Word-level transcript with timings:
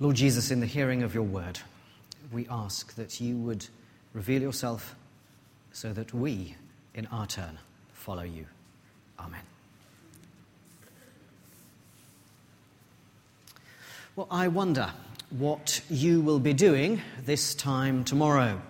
Lord 0.00 0.14
Jesus, 0.14 0.52
in 0.52 0.60
the 0.60 0.66
hearing 0.66 1.02
of 1.02 1.12
your 1.12 1.24
word, 1.24 1.58
we 2.30 2.46
ask 2.48 2.94
that 2.94 3.20
you 3.20 3.36
would 3.36 3.66
reveal 4.12 4.40
yourself 4.40 4.94
so 5.72 5.92
that 5.92 6.14
we, 6.14 6.54
in 6.94 7.06
our 7.06 7.26
turn, 7.26 7.58
follow 7.94 8.22
you. 8.22 8.46
Amen. 9.18 9.40
Well, 14.14 14.28
I 14.30 14.46
wonder 14.46 14.92
what 15.30 15.80
you 15.90 16.20
will 16.20 16.38
be 16.38 16.52
doing 16.52 17.02
this 17.24 17.56
time 17.56 18.04
tomorrow. 18.04 18.62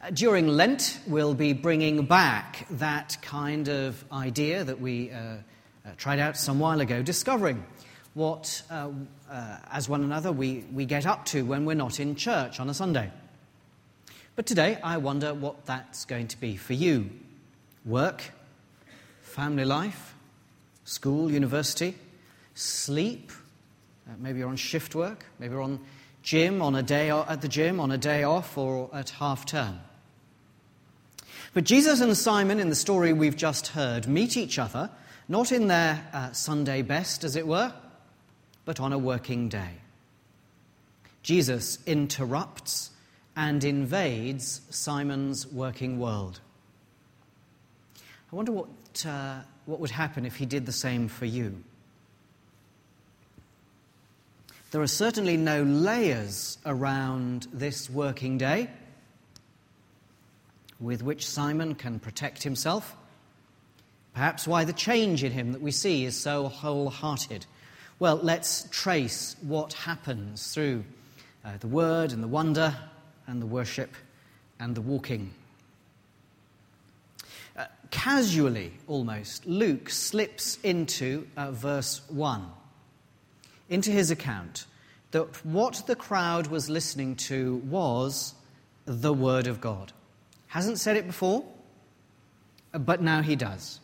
Uh, 0.00 0.10
during 0.10 0.46
Lent, 0.46 1.00
we'll 1.08 1.34
be 1.34 1.52
bringing 1.52 2.06
back 2.06 2.68
that 2.70 3.18
kind 3.20 3.68
of 3.68 4.04
idea 4.12 4.62
that 4.62 4.80
we 4.80 5.10
uh, 5.10 5.16
uh, 5.18 5.36
tried 5.96 6.20
out 6.20 6.36
some 6.36 6.60
while 6.60 6.80
ago, 6.80 7.02
discovering 7.02 7.64
what, 8.18 8.62
uh, 8.68 8.90
uh, 9.30 9.56
as 9.70 9.88
one 9.88 10.02
another, 10.02 10.32
we, 10.32 10.64
we 10.72 10.84
get 10.84 11.06
up 11.06 11.24
to 11.26 11.44
when 11.44 11.64
we're 11.64 11.74
not 11.74 12.00
in 12.00 12.16
church 12.16 12.58
on 12.58 12.68
a 12.68 12.74
Sunday. 12.74 13.10
But 14.34 14.44
today, 14.44 14.78
I 14.82 14.98
wonder 14.98 15.32
what 15.32 15.64
that's 15.66 16.04
going 16.04 16.26
to 16.28 16.40
be 16.40 16.56
for 16.56 16.74
you 16.74 17.10
work, 17.84 18.22
family 19.22 19.64
life, 19.64 20.14
school, 20.84 21.30
university, 21.30 21.94
sleep. 22.54 23.30
Uh, 24.08 24.14
maybe 24.18 24.40
you're 24.40 24.48
on 24.48 24.56
shift 24.56 24.94
work, 24.94 25.24
maybe 25.38 25.52
you're 25.52 25.62
on 25.62 25.78
gym 26.22 26.60
on 26.60 26.74
a 26.74 26.82
day 26.82 27.10
at 27.10 27.40
the 27.40 27.48
gym 27.48 27.78
on 27.78 27.92
a 27.92 27.98
day 27.98 28.24
off 28.24 28.58
or 28.58 28.90
at 28.92 29.10
half 29.10 29.46
term. 29.46 29.78
But 31.54 31.64
Jesus 31.64 32.00
and 32.00 32.16
Simon, 32.16 32.58
in 32.58 32.68
the 32.68 32.74
story 32.74 33.12
we've 33.12 33.36
just 33.36 33.68
heard, 33.68 34.08
meet 34.08 34.36
each 34.36 34.58
other, 34.58 34.90
not 35.28 35.52
in 35.52 35.68
their 35.68 36.04
uh, 36.12 36.32
Sunday 36.32 36.82
best, 36.82 37.22
as 37.22 37.36
it 37.36 37.46
were, 37.46 37.72
but 38.68 38.80
on 38.80 38.92
a 38.92 38.98
working 38.98 39.48
day. 39.48 39.70
Jesus 41.22 41.78
interrupts 41.86 42.90
and 43.34 43.64
invades 43.64 44.60
Simon's 44.68 45.46
working 45.46 45.98
world. 45.98 46.38
I 48.30 48.36
wonder 48.36 48.52
what, 48.52 48.68
uh, 49.06 49.38
what 49.64 49.80
would 49.80 49.90
happen 49.90 50.26
if 50.26 50.36
he 50.36 50.44
did 50.44 50.66
the 50.66 50.72
same 50.72 51.08
for 51.08 51.24
you. 51.24 51.64
There 54.70 54.82
are 54.82 54.86
certainly 54.86 55.38
no 55.38 55.62
layers 55.62 56.58
around 56.66 57.46
this 57.50 57.88
working 57.88 58.36
day 58.36 58.68
with 60.78 61.02
which 61.02 61.26
Simon 61.26 61.74
can 61.74 62.00
protect 62.00 62.42
himself. 62.42 62.94
Perhaps 64.12 64.46
why 64.46 64.64
the 64.64 64.74
change 64.74 65.24
in 65.24 65.32
him 65.32 65.52
that 65.52 65.62
we 65.62 65.70
see 65.70 66.04
is 66.04 66.20
so 66.20 66.48
wholehearted. 66.48 67.46
Well, 68.00 68.20
let's 68.22 68.68
trace 68.70 69.34
what 69.42 69.72
happens 69.72 70.54
through 70.54 70.84
uh, 71.44 71.56
the 71.58 71.66
word 71.66 72.12
and 72.12 72.22
the 72.22 72.28
wonder 72.28 72.76
and 73.26 73.42
the 73.42 73.46
worship 73.46 73.92
and 74.60 74.72
the 74.74 74.80
walking. 74.80 75.32
Uh, 77.56 77.64
casually, 77.90 78.72
almost, 78.86 79.46
Luke 79.46 79.90
slips 79.90 80.58
into 80.62 81.26
uh, 81.36 81.50
verse 81.50 82.02
1, 82.08 82.48
into 83.68 83.90
his 83.90 84.12
account, 84.12 84.66
that 85.10 85.44
what 85.44 85.82
the 85.88 85.96
crowd 85.96 86.46
was 86.46 86.70
listening 86.70 87.16
to 87.16 87.56
was 87.64 88.32
the 88.84 89.12
Word 89.12 89.48
of 89.48 89.60
God. 89.60 89.92
Hasn't 90.46 90.78
said 90.78 90.96
it 90.96 91.08
before, 91.08 91.44
but 92.70 93.02
now 93.02 93.22
he 93.22 93.34
does. 93.34 93.80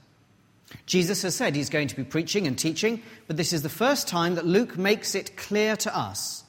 Jesus 0.86 1.22
has 1.22 1.34
said 1.34 1.56
he's 1.56 1.70
going 1.70 1.89
to 1.89 1.97
be 1.97 2.05
preaching 2.05 2.47
and 2.47 2.58
teaching, 2.58 3.03
but 3.27 3.36
this 3.36 3.53
is 3.53 3.62
the 3.62 3.69
first 3.69 4.08
time 4.08 4.34
that 4.34 4.47
Luke 4.47 4.77
makes 4.77 5.14
it 5.14 5.36
clear 5.36 5.77
to 5.77 5.97
us 5.97 6.44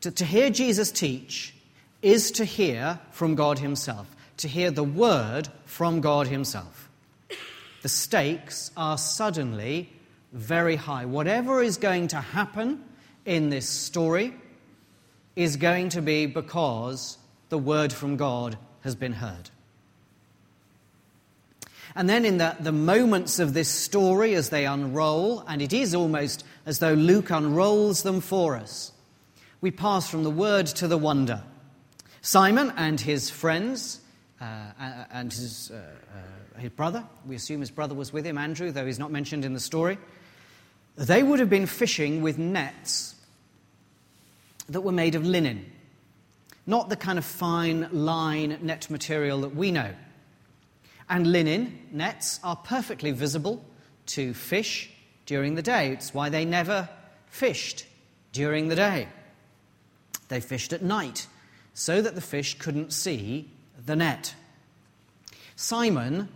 to, 0.00 0.10
to 0.10 0.24
hear 0.24 0.50
Jesus 0.50 0.90
teach 0.90 1.54
is 2.02 2.30
to 2.32 2.44
hear 2.44 3.00
from 3.10 3.34
God 3.34 3.58
Himself, 3.58 4.14
to 4.38 4.48
hear 4.48 4.70
the 4.70 4.84
word 4.84 5.48
from 5.64 6.00
God 6.00 6.28
Himself. 6.28 6.88
The 7.82 7.88
stakes 7.88 8.70
are 8.76 8.98
suddenly 8.98 9.92
very 10.32 10.76
high. 10.76 11.04
Whatever 11.04 11.62
is 11.62 11.76
going 11.76 12.08
to 12.08 12.20
happen 12.20 12.84
in 13.24 13.50
this 13.50 13.68
story 13.68 14.34
is 15.36 15.56
going 15.56 15.88
to 15.90 16.02
be 16.02 16.26
because 16.26 17.18
the 17.48 17.58
word 17.58 17.92
from 17.92 18.16
God 18.16 18.58
has 18.82 18.94
been 18.94 19.12
heard. 19.12 19.50
And 21.98 22.08
then, 22.08 22.24
in 22.24 22.38
the, 22.38 22.54
the 22.60 22.70
moments 22.70 23.40
of 23.40 23.54
this 23.54 23.68
story 23.68 24.36
as 24.36 24.50
they 24.50 24.66
unroll, 24.66 25.40
and 25.48 25.60
it 25.60 25.72
is 25.72 25.96
almost 25.96 26.44
as 26.64 26.78
though 26.78 26.94
Luke 26.94 27.30
unrolls 27.30 28.04
them 28.04 28.20
for 28.20 28.54
us, 28.54 28.92
we 29.60 29.72
pass 29.72 30.08
from 30.08 30.22
the 30.22 30.30
word 30.30 30.66
to 30.66 30.86
the 30.86 30.96
wonder. 30.96 31.42
Simon 32.22 32.72
and 32.76 33.00
his 33.00 33.30
friends, 33.30 34.00
uh, 34.40 34.44
and 35.10 35.32
his, 35.32 35.72
uh, 35.72 35.74
uh, 36.54 36.60
his 36.60 36.70
brother, 36.70 37.02
we 37.26 37.34
assume 37.34 37.58
his 37.58 37.72
brother 37.72 37.96
was 37.96 38.12
with 38.12 38.24
him, 38.24 38.38
Andrew, 38.38 38.70
though 38.70 38.86
he's 38.86 39.00
not 39.00 39.10
mentioned 39.10 39.44
in 39.44 39.52
the 39.52 39.58
story, 39.58 39.98
they 40.94 41.24
would 41.24 41.40
have 41.40 41.50
been 41.50 41.66
fishing 41.66 42.22
with 42.22 42.38
nets 42.38 43.16
that 44.68 44.82
were 44.82 44.92
made 44.92 45.16
of 45.16 45.26
linen 45.26 45.66
not 46.68 46.90
the 46.90 46.96
kind 46.96 47.18
of 47.18 47.24
fine 47.24 47.88
line 47.92 48.58
net 48.60 48.90
material 48.90 49.40
that 49.40 49.56
we 49.56 49.72
know. 49.72 49.90
And 51.08 51.26
linen 51.26 51.88
nets 51.90 52.38
are 52.44 52.56
perfectly 52.56 53.12
visible 53.12 53.64
to 54.06 54.34
fish 54.34 54.90
during 55.26 55.54
the 55.54 55.62
day. 55.62 55.92
It's 55.92 56.12
why 56.12 56.28
they 56.28 56.44
never 56.44 56.88
fished 57.26 57.86
during 58.32 58.68
the 58.68 58.76
day. 58.76 59.08
They 60.28 60.40
fished 60.40 60.72
at 60.72 60.82
night 60.82 61.26
so 61.74 62.02
that 62.02 62.14
the 62.14 62.20
fish 62.20 62.58
couldn't 62.58 62.92
see 62.92 63.50
the 63.86 63.96
net. 63.96 64.34
Simon 65.56 66.28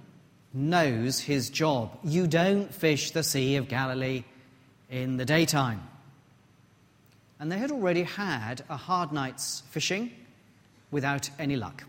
knows 0.55 1.21
his 1.21 1.51
job. 1.51 1.99
You 2.03 2.27
don't 2.27 2.73
fish 2.73 3.11
the 3.11 3.23
Sea 3.23 3.57
of 3.57 3.69
Galilee 3.69 4.25
in 4.91 5.17
the 5.17 5.25
daytime. 5.25 5.83
And 7.41 7.51
they 7.51 7.59
had 7.59 7.73
already 7.73 8.05
had 8.05 8.63
a 8.69 8.77
hard 8.77 9.13
night's 9.13 9.63
fishing 9.71 10.13
without 10.91 11.29
any 11.39 11.57
luck. 11.57 11.85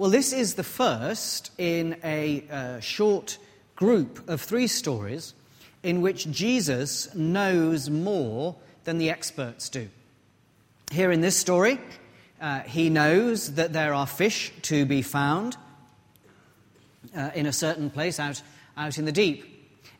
Well, 0.00 0.08
this 0.08 0.32
is 0.32 0.54
the 0.54 0.64
first 0.64 1.50
in 1.58 1.98
a 2.02 2.42
uh, 2.50 2.80
short 2.80 3.36
group 3.76 4.30
of 4.30 4.40
three 4.40 4.66
stories 4.66 5.34
in 5.82 6.00
which 6.00 6.30
Jesus 6.30 7.14
knows 7.14 7.90
more 7.90 8.56
than 8.84 8.96
the 8.96 9.10
experts 9.10 9.68
do. 9.68 9.90
Here 10.90 11.12
in 11.12 11.20
this 11.20 11.36
story, 11.36 11.78
uh, 12.40 12.60
he 12.60 12.88
knows 12.88 13.56
that 13.56 13.74
there 13.74 13.92
are 13.92 14.06
fish 14.06 14.54
to 14.62 14.86
be 14.86 15.02
found 15.02 15.58
uh, 17.14 17.32
in 17.34 17.44
a 17.44 17.52
certain 17.52 17.90
place 17.90 18.18
out, 18.18 18.40
out 18.78 18.96
in 18.96 19.04
the 19.04 19.12
deep. 19.12 19.44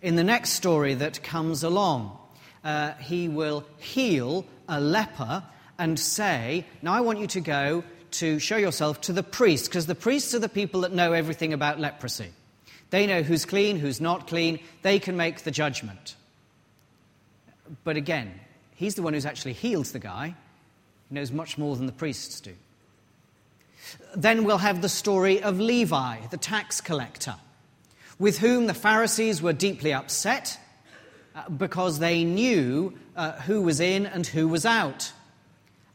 In 0.00 0.16
the 0.16 0.24
next 0.24 0.52
story 0.52 0.94
that 0.94 1.22
comes 1.22 1.62
along, 1.62 2.16
uh, 2.64 2.92
he 2.94 3.28
will 3.28 3.66
heal 3.76 4.46
a 4.66 4.80
leper 4.80 5.42
and 5.78 6.00
say, 6.00 6.64
Now 6.80 6.94
I 6.94 7.02
want 7.02 7.18
you 7.18 7.26
to 7.26 7.40
go 7.42 7.84
to 8.12 8.38
show 8.38 8.56
yourself 8.56 9.00
to 9.02 9.12
the 9.12 9.22
priests, 9.22 9.68
because 9.68 9.86
the 9.86 9.94
priests 9.94 10.34
are 10.34 10.38
the 10.38 10.48
people 10.48 10.82
that 10.82 10.92
know 10.92 11.12
everything 11.12 11.52
about 11.52 11.80
leprosy. 11.80 12.30
They 12.90 13.06
know 13.06 13.22
who's 13.22 13.44
clean, 13.44 13.78
who's 13.78 14.00
not 14.00 14.26
clean, 14.26 14.60
they 14.82 14.98
can 14.98 15.16
make 15.16 15.42
the 15.42 15.50
judgment. 15.50 16.16
But 17.84 17.96
again, 17.96 18.40
he's 18.74 18.96
the 18.96 19.02
one 19.02 19.14
who's 19.14 19.26
actually 19.26 19.52
healed 19.52 19.86
the 19.86 19.98
guy. 20.00 20.34
He 21.08 21.14
knows 21.14 21.30
much 21.30 21.56
more 21.56 21.76
than 21.76 21.86
the 21.86 21.92
priests 21.92 22.40
do. 22.40 22.54
Then 24.14 24.44
we'll 24.44 24.58
have 24.58 24.82
the 24.82 24.88
story 24.88 25.42
of 25.42 25.60
Levi, 25.60 26.26
the 26.30 26.36
tax 26.36 26.80
collector, 26.80 27.36
with 28.18 28.38
whom 28.38 28.66
the 28.66 28.74
Pharisees 28.74 29.40
were 29.40 29.52
deeply 29.52 29.92
upset 29.92 30.58
uh, 31.34 31.48
because 31.48 31.98
they 31.98 32.24
knew 32.24 32.98
uh, 33.16 33.32
who 33.32 33.62
was 33.62 33.80
in 33.80 34.06
and 34.06 34.26
who 34.26 34.48
was 34.48 34.66
out. 34.66 35.12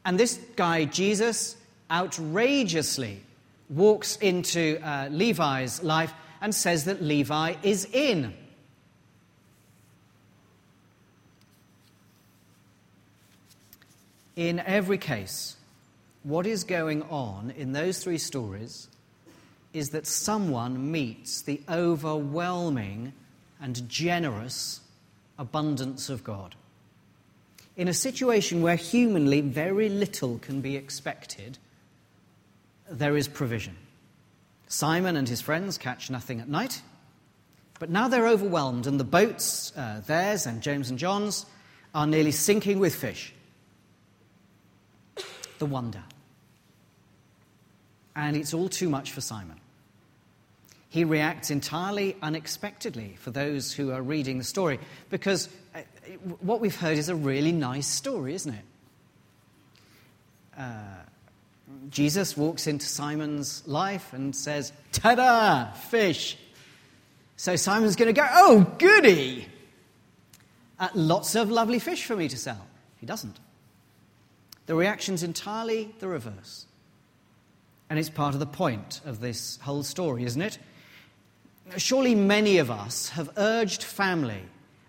And 0.04 0.18
this 0.18 0.40
guy, 0.56 0.84
Jesus, 0.86 1.56
outrageously 1.90 3.20
walks 3.68 4.16
into 4.16 4.78
uh, 4.82 5.08
Levi's 5.10 5.82
life 5.82 6.12
and 6.40 6.54
says 6.54 6.84
that 6.84 7.02
Levi 7.02 7.54
is 7.62 7.86
in. 7.92 8.34
In 14.36 14.60
every 14.60 14.98
case, 14.98 15.56
what 16.22 16.46
is 16.46 16.64
going 16.64 17.02
on 17.04 17.50
in 17.56 17.72
those 17.72 18.02
three 18.02 18.18
stories 18.18 18.88
is 19.72 19.90
that 19.90 20.06
someone 20.06 20.90
meets 20.90 21.42
the 21.42 21.60
overwhelming 21.68 23.12
and 23.60 23.88
generous 23.88 24.80
abundance 25.38 26.10
of 26.10 26.22
God 26.22 26.54
in 27.76 27.88
a 27.88 27.94
situation 27.94 28.62
where 28.62 28.76
humanly 28.76 29.42
very 29.42 29.88
little 29.88 30.38
can 30.38 30.60
be 30.60 30.76
expected, 30.76 31.58
there 32.90 33.16
is 33.16 33.28
provision. 33.28 33.76
Simon 34.68 35.16
and 35.16 35.28
his 35.28 35.40
friends 35.40 35.78
catch 35.78 36.10
nothing 36.10 36.40
at 36.40 36.48
night, 36.48 36.82
but 37.78 37.90
now 37.90 38.08
they're 38.08 38.26
overwhelmed, 38.26 38.86
and 38.86 38.98
the 38.98 39.04
boats, 39.04 39.72
uh, 39.76 40.02
theirs 40.06 40.46
and 40.46 40.62
James 40.62 40.90
and 40.90 40.98
John's, 40.98 41.46
are 41.94 42.06
nearly 42.06 42.32
sinking 42.32 42.78
with 42.78 42.94
fish. 42.94 43.32
The 45.58 45.66
wonder. 45.66 46.02
And 48.14 48.36
it's 48.36 48.54
all 48.54 48.68
too 48.68 48.88
much 48.88 49.12
for 49.12 49.20
Simon. 49.20 49.60
He 50.88 51.04
reacts 51.04 51.50
entirely 51.50 52.16
unexpectedly 52.22 53.16
for 53.18 53.30
those 53.30 53.72
who 53.72 53.92
are 53.92 54.02
reading 54.02 54.38
the 54.38 54.44
story 54.44 54.78
because 55.10 55.48
uh, 55.74 55.80
what 56.40 56.60
we've 56.60 56.76
heard 56.76 56.96
is 56.96 57.08
a 57.08 57.14
really 57.14 57.52
nice 57.52 57.86
story, 57.86 58.34
isn't 58.34 58.54
it? 58.54 58.64
Uh, 60.56 61.02
Jesus 61.90 62.36
walks 62.36 62.66
into 62.66 62.86
Simon's 62.86 63.66
life 63.66 64.12
and 64.12 64.34
says, 64.34 64.72
Ta 64.92 65.14
da, 65.14 65.72
fish. 65.72 66.36
So 67.36 67.56
Simon's 67.56 67.96
going 67.96 68.14
to 68.14 68.20
go, 68.20 68.26
Oh, 68.30 68.74
goody! 68.78 69.46
Uh, 70.78 70.88
lots 70.94 71.34
of 71.34 71.50
lovely 71.50 71.78
fish 71.78 72.04
for 72.04 72.16
me 72.16 72.28
to 72.28 72.36
sell. 72.36 72.66
He 72.98 73.06
doesn't. 73.06 73.40
The 74.66 74.74
reaction's 74.74 75.22
entirely 75.22 75.94
the 76.00 76.08
reverse. 76.08 76.66
And 77.88 77.98
it's 77.98 78.10
part 78.10 78.34
of 78.34 78.40
the 78.40 78.46
point 78.46 79.00
of 79.04 79.20
this 79.20 79.58
whole 79.62 79.82
story, 79.82 80.24
isn't 80.24 80.42
it? 80.42 80.58
Surely 81.76 82.14
many 82.14 82.58
of 82.58 82.70
us 82.70 83.10
have 83.10 83.30
urged 83.36 83.82
family 83.82 84.42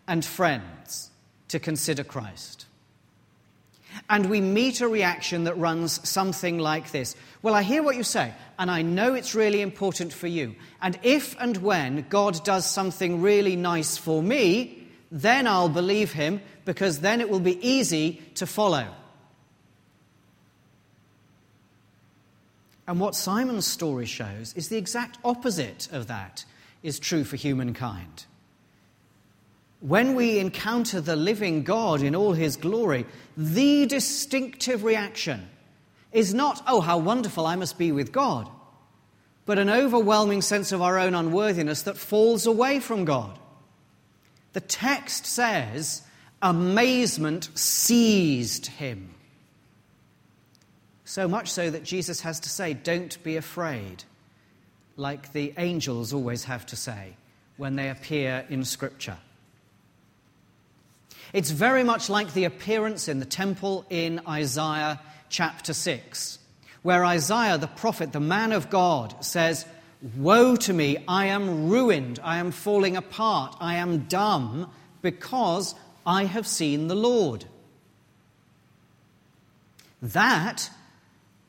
and 0.08 0.24
friends 0.24 1.10
to 1.48 1.60
consider 1.60 2.04
Christ. 2.04 2.67
And 4.10 4.30
we 4.30 4.40
meet 4.40 4.80
a 4.80 4.88
reaction 4.88 5.44
that 5.44 5.58
runs 5.58 6.08
something 6.08 6.60
like 6.60 6.92
this 6.92 7.16
Well, 7.42 7.54
I 7.54 7.64
hear 7.64 7.84
what 7.84 7.98
you 7.98 8.04
say, 8.04 8.34
and 8.58 8.72
I 8.72 8.82
know 8.82 9.14
it's 9.14 9.36
really 9.36 9.62
important 9.62 10.14
for 10.14 10.28
you. 10.28 10.56
And 10.82 10.98
if 11.04 11.36
and 11.40 11.58
when 11.58 12.06
God 12.10 12.44
does 12.44 12.66
something 12.70 13.22
really 13.22 13.56
nice 13.56 13.98
for 13.98 14.24
me, 14.24 14.88
then 15.12 15.48
I'll 15.48 15.70
believe 15.70 16.14
him 16.14 16.42
because 16.66 17.00
then 17.00 17.22
it 17.22 17.30
will 17.30 17.40
be 17.40 17.66
easy 17.68 18.22
to 18.36 18.46
follow. 18.46 18.88
And 22.88 23.02
what 23.02 23.16
Simon's 23.16 23.68
story 23.68 24.06
shows 24.06 24.54
is 24.56 24.70
the 24.70 24.78
exact 24.78 25.18
opposite 25.24 25.90
of 25.92 26.08
that 26.08 26.46
is 26.84 27.00
true 27.00 27.26
for 27.26 27.36
humankind. 27.36 28.26
When 29.80 30.16
we 30.16 30.40
encounter 30.40 31.02
the 31.02 31.16
living 31.16 31.64
God 31.64 32.02
in 32.02 32.16
all 32.16 32.34
his 32.34 32.56
glory, 32.56 33.06
the 33.36 33.86
distinctive 33.86 34.84
reaction 34.84 35.48
is 36.12 36.34
not, 36.34 36.64
oh, 36.68 36.82
how 36.82 36.98
wonderful 36.98 37.46
I 37.46 37.56
must 37.56 37.78
be 37.78 37.92
with 37.92 38.12
God, 38.12 38.50
but 39.46 39.60
an 39.60 39.70
overwhelming 39.70 40.42
sense 40.42 40.72
of 40.72 40.82
our 40.82 40.98
own 40.98 41.14
unworthiness 41.14 41.84
that 41.84 41.98
falls 41.98 42.48
away 42.48 42.80
from 42.80 43.06
God. 43.06 43.38
The 44.54 44.62
text 44.62 45.28
says, 45.28 46.02
amazement 46.42 47.50
seized 47.54 48.66
him. 48.66 49.14
So 51.06 51.28
much 51.28 51.50
so 51.52 51.70
that 51.70 51.84
Jesus 51.84 52.22
has 52.22 52.40
to 52.42 52.50
say, 52.50 52.74
don't 52.74 53.22
be 53.24 53.38
afraid, 53.38 54.04
like 54.96 55.34
the 55.34 55.54
angels 55.58 56.14
always 56.14 56.46
have 56.46 56.66
to 56.68 56.76
say 56.76 57.16
when 57.58 57.76
they 57.76 57.90
appear 57.90 58.46
in 58.50 58.66
Scripture. 58.66 59.18
It's 61.34 61.52
very 61.52 61.84
much 61.84 62.10
like 62.10 62.34
the 62.34 62.46
appearance 62.46 63.08
in 63.08 63.20
the 63.20 63.26
temple 63.26 63.86
in 63.90 64.22
Isaiah 64.28 65.00
chapter 65.30 65.74
6, 65.74 66.40
where 66.84 67.04
Isaiah, 67.06 67.58
the 67.58 67.68
prophet, 67.68 68.14
the 68.14 68.20
man 68.20 68.52
of 68.52 68.70
God, 68.70 69.24
says, 69.24 69.66
Woe 70.16 70.56
to 70.58 70.74
me, 70.74 71.04
I 71.08 71.28
am 71.28 71.70
ruined, 71.70 72.20
I 72.24 72.38
am 72.38 72.52
falling 72.52 72.96
apart, 72.96 73.56
I 73.60 73.76
am 73.76 74.06
dumb, 74.06 74.72
because 75.02 75.76
I 76.06 76.26
have 76.26 76.48
seen 76.48 76.88
the 76.88 76.96
Lord. 76.96 77.46
That 80.02 80.70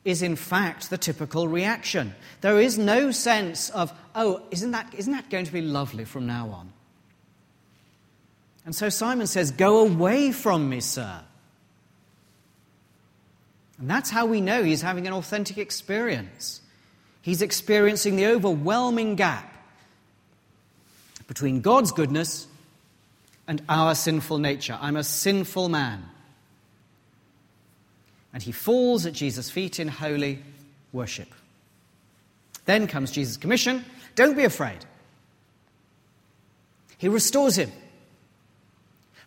is, 0.05 0.23
in 0.23 0.37
fact, 0.37 0.89
the 0.89 0.99
typical 0.99 1.47
reaction. 1.47 2.15
There 2.41 2.59
is 2.59 2.79
no 2.79 3.11
sense 3.11 3.69
of, 3.71 3.93
oh, 4.15 4.43
isn't 4.51 4.71
that, 4.71 4.95
isn't 4.97 5.13
that 5.13 5.29
going 5.29 5.45
to 5.45 5.53
be 5.53 5.61
lovely 5.61 6.05
from 6.05 6.27
now 6.27 6.49
on? 6.49 6.73
And 8.69 8.77
so 8.77 8.91
Simon 8.91 9.27
says, 9.27 9.51
Go 9.51 9.79
away 9.79 10.31
from 10.31 10.69
me, 10.69 10.81
sir. 10.81 11.23
And 13.79 13.89
that's 13.89 14.11
how 14.11 14.27
we 14.27 14.43
know 14.43 14.63
he's 14.63 14.83
having 14.83 15.07
an 15.07 15.15
authentic 15.15 15.57
experience. 15.57 16.61
He's 17.23 17.41
experiencing 17.41 18.17
the 18.17 18.27
overwhelming 18.27 19.15
gap 19.15 19.57
between 21.29 21.63
God's 21.63 21.93
goodness 21.93 22.47
and 23.47 23.63
our 23.71 23.95
sinful 23.95 24.37
nature. 24.37 24.79
I'm 24.79 24.97
a 24.97 25.05
sinful 25.05 25.71
man. 25.71 26.05
And 28.35 28.43
he 28.43 28.53
falls 28.53 29.07
at 29.07 29.15
Jesus' 29.15 29.49
feet 29.49 29.81
in 29.81 29.89
holy 29.89 30.43
worship. 30.93 31.33
Then 32.67 32.87
comes 32.87 33.13
Jesus' 33.13 33.39
commission 33.39 33.83
don't 34.15 34.37
be 34.37 34.45
afraid. 34.45 34.85
He 36.99 37.09
restores 37.09 37.57
him. 37.57 37.73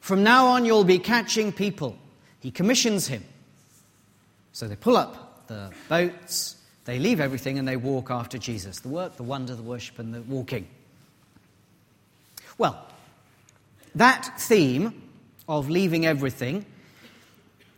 From 0.01 0.24
now 0.24 0.48
on, 0.48 0.65
you'll 0.65 0.83
be 0.83 1.00
catching 1.00 1.53
people. 1.53 1.95
He 2.39 2.51
commissions 2.51 3.07
him. 3.07 3.24
So 4.51 4.68
they 4.68 4.75
pull 4.75 4.98
up 4.98 5.48
the 5.48 5.71
boats, 5.88 6.57
they 6.86 7.00
leave 7.00 7.19
everything, 7.19 7.57
and 7.59 7.68
they 7.68 7.77
walk 7.77 8.12
after 8.12 8.38
Jesus 8.38 8.80
the 8.80 8.89
work, 8.89 9.15
the 9.15 9.24
wonder, 9.24 9.56
the 9.56 9.63
worship, 9.63 10.00
and 10.00 10.13
the 10.13 10.21
walking. 10.24 10.68
Well, 12.57 12.86
that 13.95 14.39
theme 14.39 15.01
of 15.48 15.69
leaving 15.69 16.06
everything 16.06 16.65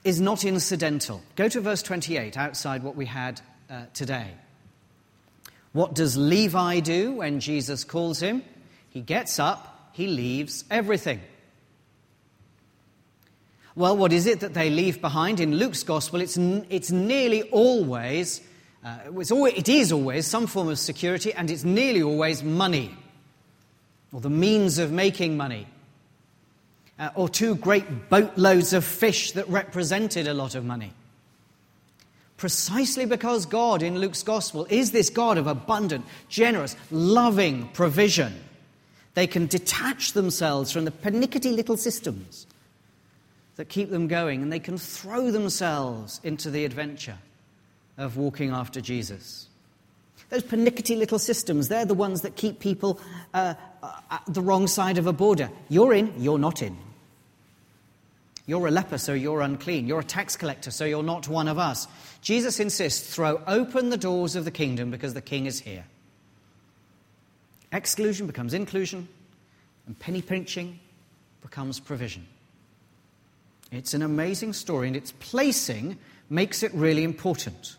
is 0.04 0.20
not 0.20 0.46
incidental. 0.46 1.22
Go 1.36 1.50
to 1.50 1.62
verse 1.62 1.84
28, 1.84 2.38
outside 2.38 2.84
what 2.84 2.96
we 2.96 3.06
had 3.06 3.42
uh, 3.70 3.86
today. 3.94 4.32
What 5.74 5.94
does 5.94 6.16
Levi 6.16 6.80
do 6.80 7.14
when 7.14 7.40
Jesus 7.40 7.84
calls 7.84 8.20
him? 8.20 8.44
He 8.90 9.02
gets 9.02 9.40
up, 9.40 9.90
he 9.92 10.08
leaves 10.08 10.64
everything. 10.70 11.20
Well, 13.76 13.98
what 13.98 14.14
is 14.14 14.28
it 14.28 14.42
that 14.42 14.54
they 14.54 14.70
leave 14.70 15.02
behind? 15.02 15.40
In 15.40 15.56
Luke's 15.56 15.82
gospel, 15.82 16.22
it's, 16.22 16.38
it's 16.38 16.92
nearly 16.92 17.44
always, 17.44 18.42
uh, 18.86 18.98
it's 19.18 19.32
always, 19.32 19.56
it 19.56 19.68
is 19.68 19.92
always 19.92 20.28
some 20.28 20.46
form 20.46 20.70
of 20.70 20.78
security, 20.78 21.34
and 21.34 21.50
it's 21.50 21.64
nearly 21.64 22.04
always 22.04 22.44
money, 22.44 22.96
or 24.12 24.22
the 24.22 24.30
means 24.30 24.78
of 24.78 24.92
making 24.92 25.38
money, 25.38 25.66
uh, 27.00 27.10
or 27.16 27.28
two 27.28 27.56
great 27.56 28.10
boatloads 28.10 28.74
of 28.74 28.86
fish 28.86 29.32
that 29.32 29.50
represented 29.50 30.28
a 30.28 30.36
lot 30.36 30.54
of 30.54 30.64
money. 30.64 30.94
Precisely 32.38 33.06
because 33.06 33.48
God 33.48 33.82
in 33.82 33.98
Luke's 33.98 34.22
gospel 34.22 34.68
is 34.70 34.92
this 34.92 35.10
God 35.10 35.40
of 35.40 35.48
abundant, 35.48 36.06
generous, 36.30 36.76
loving 36.92 37.70
provision, 37.70 38.36
they 39.16 39.26
can 39.26 39.48
detach 39.48 40.14
themselves 40.14 40.72
from 40.72 40.86
the 40.86 40.92
pernickety 40.92 41.52
little 41.52 41.78
systems 41.78 42.46
that 43.56 43.70
keep 43.70 43.90
them 43.90 44.08
going, 44.08 44.42
and 44.42 44.52
they 44.52 44.60
can 44.60 44.78
throw 44.78 45.32
themselves 45.32 46.20
into 46.24 46.50
the 46.50 46.66
adventure 46.66 47.18
of 47.98 48.18
walking 48.18 48.50
after 48.50 48.82
Jesus. 48.82 49.48
Those 50.30 50.44
pernickety 50.44 50.96
little 50.96 51.20
systems, 51.20 51.68
they're 51.68 51.86
the 51.86 51.94
ones 51.94 52.22
that 52.22 52.36
keep 52.36 52.60
people 52.60 53.00
uh, 53.34 53.54
uh, 53.84 53.92
at 54.10 54.24
the 54.28 54.42
wrong 54.42 54.68
side 54.68 54.98
of 54.98 55.06
a 55.06 55.14
border. 55.14 55.52
You're 55.70 55.94
in, 55.94 56.14
you're 56.18 56.40
not 56.40 56.64
in. 56.64 56.76
You're 58.46 58.68
a 58.68 58.72
leper, 58.72 58.98
so 58.98 59.14
you're 59.14 59.42
unclean. 59.42 59.88
You're 59.88 60.02
a 60.02 60.04
tax 60.04 60.36
collector, 60.36 60.72
so 60.72 60.86
you're 60.86 61.04
not 61.04 61.28
one 61.28 61.48
of 61.48 61.60
us. 61.60 61.88
Jesus 62.22 62.60
insists 62.60 63.14
throw 63.14 63.42
open 63.48 63.90
the 63.90 63.98
doors 63.98 64.36
of 64.36 64.44
the 64.44 64.52
kingdom 64.52 64.92
because 64.92 65.14
the 65.14 65.22
king 65.22 65.46
is 65.46 65.60
here. 65.60 65.86
Exclusion 67.72 68.28
becomes 68.28 68.54
inclusion, 68.54 69.08
and 69.88 69.98
penny 69.98 70.22
pinching 70.22 70.80
becomes 71.42 71.80
provision. 71.80 72.26
It's 73.74 73.96
an 73.96 74.04
amazing 74.04 74.54
story, 74.54 74.88
and 74.88 74.96
its 74.96 75.14
placing 75.20 75.98
makes 76.30 76.62
it 76.62 76.72
really 76.76 77.04
important. 77.04 77.76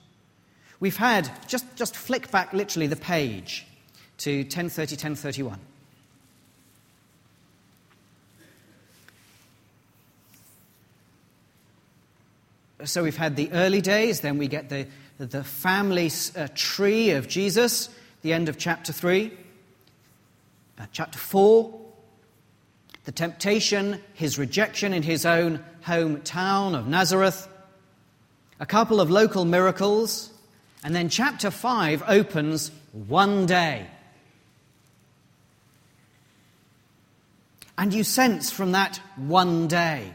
We've 0.81 0.97
had, 0.97 1.31
just, 1.47 1.65
just 1.77 1.95
flick 1.95 2.33
back 2.33 2.53
literally 2.53 2.89
the 2.89 2.97
page 2.97 3.65
to 4.19 4.39
1030, 4.39 4.97
1031. 4.97 5.61
So 12.85 13.05
we've 13.05 13.17
had 13.17 13.37
the 13.37 13.51
early 13.53 13.81
days, 13.81 14.21
then 14.21 14.37
we 14.37 14.49
get 14.49 14.69
the, 14.69 14.89
the 15.19 15.45
family 15.45 16.11
uh, 16.37 16.49
tree 16.57 17.11
of 17.11 17.29
Jesus, 17.29 17.89
the 18.23 18.33
end 18.33 18.49
of 18.49 18.59
chapter 18.59 18.93
3. 18.93 19.33
Uh, 20.77 20.87
chapter 20.91 21.21
4, 21.21 21.84
the 23.05 23.13
temptation, 23.13 24.01
his 24.15 24.39
rejection 24.39 24.93
in 24.93 25.03
his 25.03 25.27
own 25.27 25.63
hometown 25.85 26.75
of 26.75 26.87
Nazareth, 26.89 27.49
a 28.61 28.67
couple 28.67 29.01
of 29.01 29.11
local 29.11 29.45
miracles, 29.45 30.33
and 30.83 30.95
then 30.95 31.09
chapter 31.09 31.51
5 31.51 32.03
opens 32.07 32.71
one 32.93 33.47
day. 33.47 33.87
And 37.77 37.93
you 37.93 38.05
sense 38.05 38.51
from 38.51 38.73
that 38.73 39.01
one 39.17 39.67
day 39.67 40.13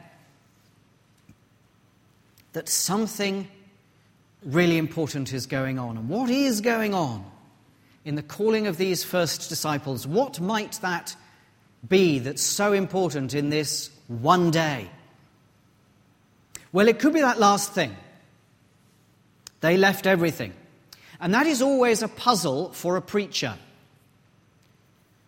that 2.53 2.69
something 2.69 3.47
really 4.43 4.77
important 4.77 5.33
is 5.33 5.45
going 5.45 5.77
on. 5.77 5.97
And 5.97 6.09
what 6.09 6.29
is 6.29 6.61
going 6.61 6.93
on 6.93 7.25
in 8.05 8.15
the 8.15 8.23
calling 8.23 8.67
of 8.67 8.77
these 8.77 9.03
first 9.03 9.49
disciples? 9.49 10.07
What 10.07 10.39
might 10.39 10.79
that 10.81 11.15
be 11.87 12.19
that's 12.19 12.41
so 12.41 12.73
important 12.73 13.33
in 13.33 13.49
this 13.49 13.89
one 14.07 14.51
day? 14.51 14.89
Well, 16.71 16.87
it 16.87 16.99
could 16.99 17.13
be 17.13 17.21
that 17.21 17.39
last 17.39 17.73
thing. 17.73 17.95
They 19.61 19.77
left 19.77 20.05
everything. 20.05 20.53
And 21.19 21.33
that 21.33 21.47
is 21.47 21.61
always 21.61 22.01
a 22.01 22.07
puzzle 22.07 22.71
for 22.71 22.95
a 22.95 23.01
preacher. 23.01 23.55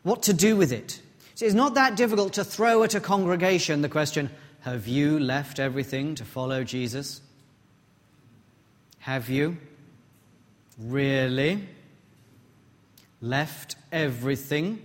What 0.03 0.23
to 0.23 0.33
do 0.33 0.55
with 0.55 0.71
it? 0.71 1.01
See, 1.35 1.45
it's 1.45 1.55
not 1.55 1.73
that 1.75 1.95
difficult 1.95 2.33
to 2.33 2.43
throw 2.43 2.83
at 2.83 2.95
a 2.95 2.99
congregation 2.99 3.81
the 3.81 3.89
question 3.89 4.29
Have 4.61 4.87
you 4.87 5.19
left 5.19 5.59
everything 5.59 6.15
to 6.15 6.25
follow 6.25 6.63
Jesus? 6.63 7.21
Have 8.99 9.29
you? 9.29 9.57
Really? 10.77 11.67
Left 13.21 13.75
everything? 13.91 14.81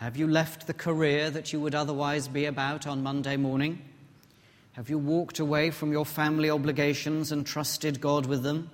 Have 0.00 0.16
you 0.16 0.26
left 0.26 0.66
the 0.66 0.72
career 0.72 1.28
that 1.28 1.52
you 1.52 1.60
would 1.60 1.74
otherwise 1.74 2.26
be 2.26 2.46
about 2.46 2.86
on 2.86 3.02
Monday 3.02 3.36
morning? 3.36 3.82
Have 4.72 4.88
you 4.88 4.96
walked 4.96 5.40
away 5.40 5.70
from 5.70 5.92
your 5.92 6.06
family 6.06 6.48
obligations 6.48 7.32
and 7.32 7.46
trusted 7.46 8.00
God 8.00 8.24
with 8.24 8.42
them? 8.42 8.70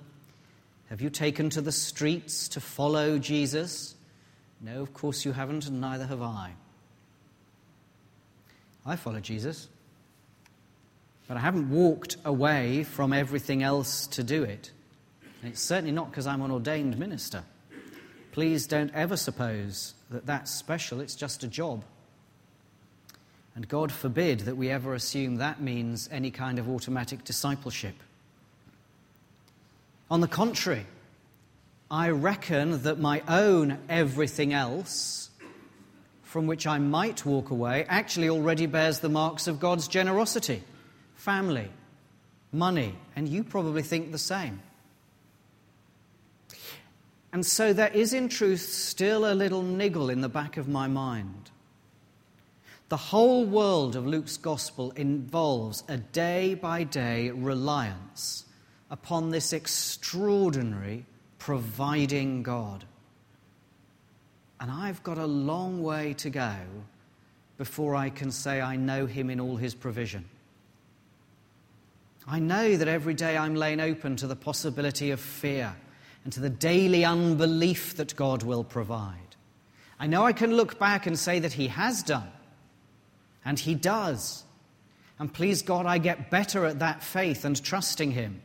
Have 0.89 1.01
you 1.01 1.09
taken 1.09 1.49
to 1.49 1.59
the 1.59 1.73
streets 1.73 2.47
to 2.47 2.61
follow 2.61 3.17
Jesus? 3.17 3.95
No, 4.61 4.81
of 4.81 4.93
course 4.93 5.25
you 5.25 5.33
haven't, 5.33 5.67
and 5.67 5.81
neither 5.81 6.05
have 6.05 6.21
I. 6.21 6.53
I 8.85 8.95
follow 8.95 9.19
Jesus, 9.19 9.67
but 11.27 11.35
I 11.35 11.41
haven't 11.41 11.69
walked 11.69 12.15
away 12.23 12.85
from 12.85 13.11
everything 13.11 13.63
else 13.63 14.07
to 14.07 14.23
do 14.23 14.43
it. 14.43 14.71
And 15.41 15.51
it's 15.51 15.61
certainly 15.61 15.91
not 15.91 16.09
because 16.09 16.25
I'm 16.25 16.41
an 16.41 16.51
ordained 16.51 16.97
minister. 16.97 17.43
Please 18.31 18.65
don't 18.65 18.93
ever 18.93 19.17
suppose 19.17 19.93
that 20.09 20.25
that's 20.25 20.51
special, 20.51 21.01
it's 21.01 21.15
just 21.15 21.43
a 21.43 21.47
job. 21.47 21.83
And 23.55 23.67
God 23.67 23.91
forbid 23.91 24.41
that 24.41 24.55
we 24.55 24.69
ever 24.69 24.93
assume 24.93 25.37
that 25.37 25.61
means 25.61 26.07
any 26.11 26.29
kind 26.29 26.59
of 26.59 26.69
automatic 26.69 27.23
discipleship. 27.23 27.95
On 30.11 30.21
the 30.21 30.27
contrary, 30.27 30.85
I 31.89 32.09
reckon 32.09 32.83
that 32.83 32.99
my 32.99 33.23
own 33.27 33.79
everything 33.89 34.53
else, 34.53 35.29
from 36.23 36.45
which 36.47 36.67
I 36.67 36.77
might 36.77 37.25
walk 37.25 37.49
away, 37.49 37.85
actually 37.89 38.29
already 38.29 38.67
bears 38.67 38.99
the 38.99 39.09
marks 39.09 39.47
of 39.47 39.59
God's 39.59 39.87
generosity 39.87 40.63
family, 41.15 41.67
money, 42.51 42.95
and 43.15 43.27
you 43.27 43.43
probably 43.43 43.81
think 43.81 44.11
the 44.11 44.17
same. 44.17 44.61
And 47.37 47.45
so 47.45 47.71
there 47.71 47.89
is, 47.89 48.13
in 48.13 48.29
truth, 48.29 48.61
still 48.61 49.31
a 49.31 49.35
little 49.35 49.61
niggle 49.61 50.09
in 50.09 50.21
the 50.21 50.27
back 50.27 50.57
of 50.57 50.67
my 50.67 50.87
mind 50.87 51.51
the 52.89 52.97
whole 52.97 53.45
world 53.45 53.95
of 53.95 54.07
Luke's 54.07 54.37
gospel 54.37 54.89
involves 54.95 55.83
a 55.87 55.97
day 55.97 56.55
by 56.55 56.83
day 56.83 57.29
reliance 57.29 58.45
upon 58.89 59.29
this 59.29 59.53
extraordinary 59.53 61.05
providing 61.37 62.41
God. 62.41 62.85
And 64.59 64.71
I've 64.71 65.03
got 65.03 65.19
a 65.19 65.27
long 65.27 65.83
way 65.83 66.13
to 66.15 66.31
go 66.31 66.55
before 67.59 67.95
I 67.95 68.09
can 68.09 68.31
say 68.31 68.61
I 68.61 68.77
know 68.77 69.05
Him 69.05 69.29
in 69.29 69.39
all 69.39 69.57
His 69.57 69.75
provision. 69.75 70.25
I 72.27 72.39
know 72.39 72.77
that 72.77 72.87
every 72.87 73.13
day 73.13 73.37
I'm 73.37 73.53
laying 73.53 73.79
open 73.79 74.15
to 74.15 74.25
the 74.25 74.35
possibility 74.35 75.11
of 75.11 75.19
fear 75.19 75.75
and 76.27 76.33
to 76.33 76.41
the 76.41 76.49
daily 76.49 77.05
unbelief 77.05 77.95
that 77.95 78.13
God 78.17 78.43
will 78.43 78.65
provide. 78.65 79.37
I 79.97 80.07
know 80.07 80.25
I 80.25 80.33
can 80.33 80.57
look 80.57 80.77
back 80.77 81.07
and 81.07 81.17
say 81.17 81.39
that 81.39 81.53
He 81.53 81.67
has 81.67 82.03
done 82.03 82.29
and 83.45 83.57
He 83.57 83.75
does. 83.75 84.43
And 85.19 85.33
please 85.33 85.61
God, 85.61 85.85
I 85.85 85.99
get 85.99 86.29
better 86.29 86.65
at 86.65 86.79
that 86.79 87.01
faith 87.01 87.45
and 87.45 87.63
trusting 87.63 88.11
Him. 88.11 88.41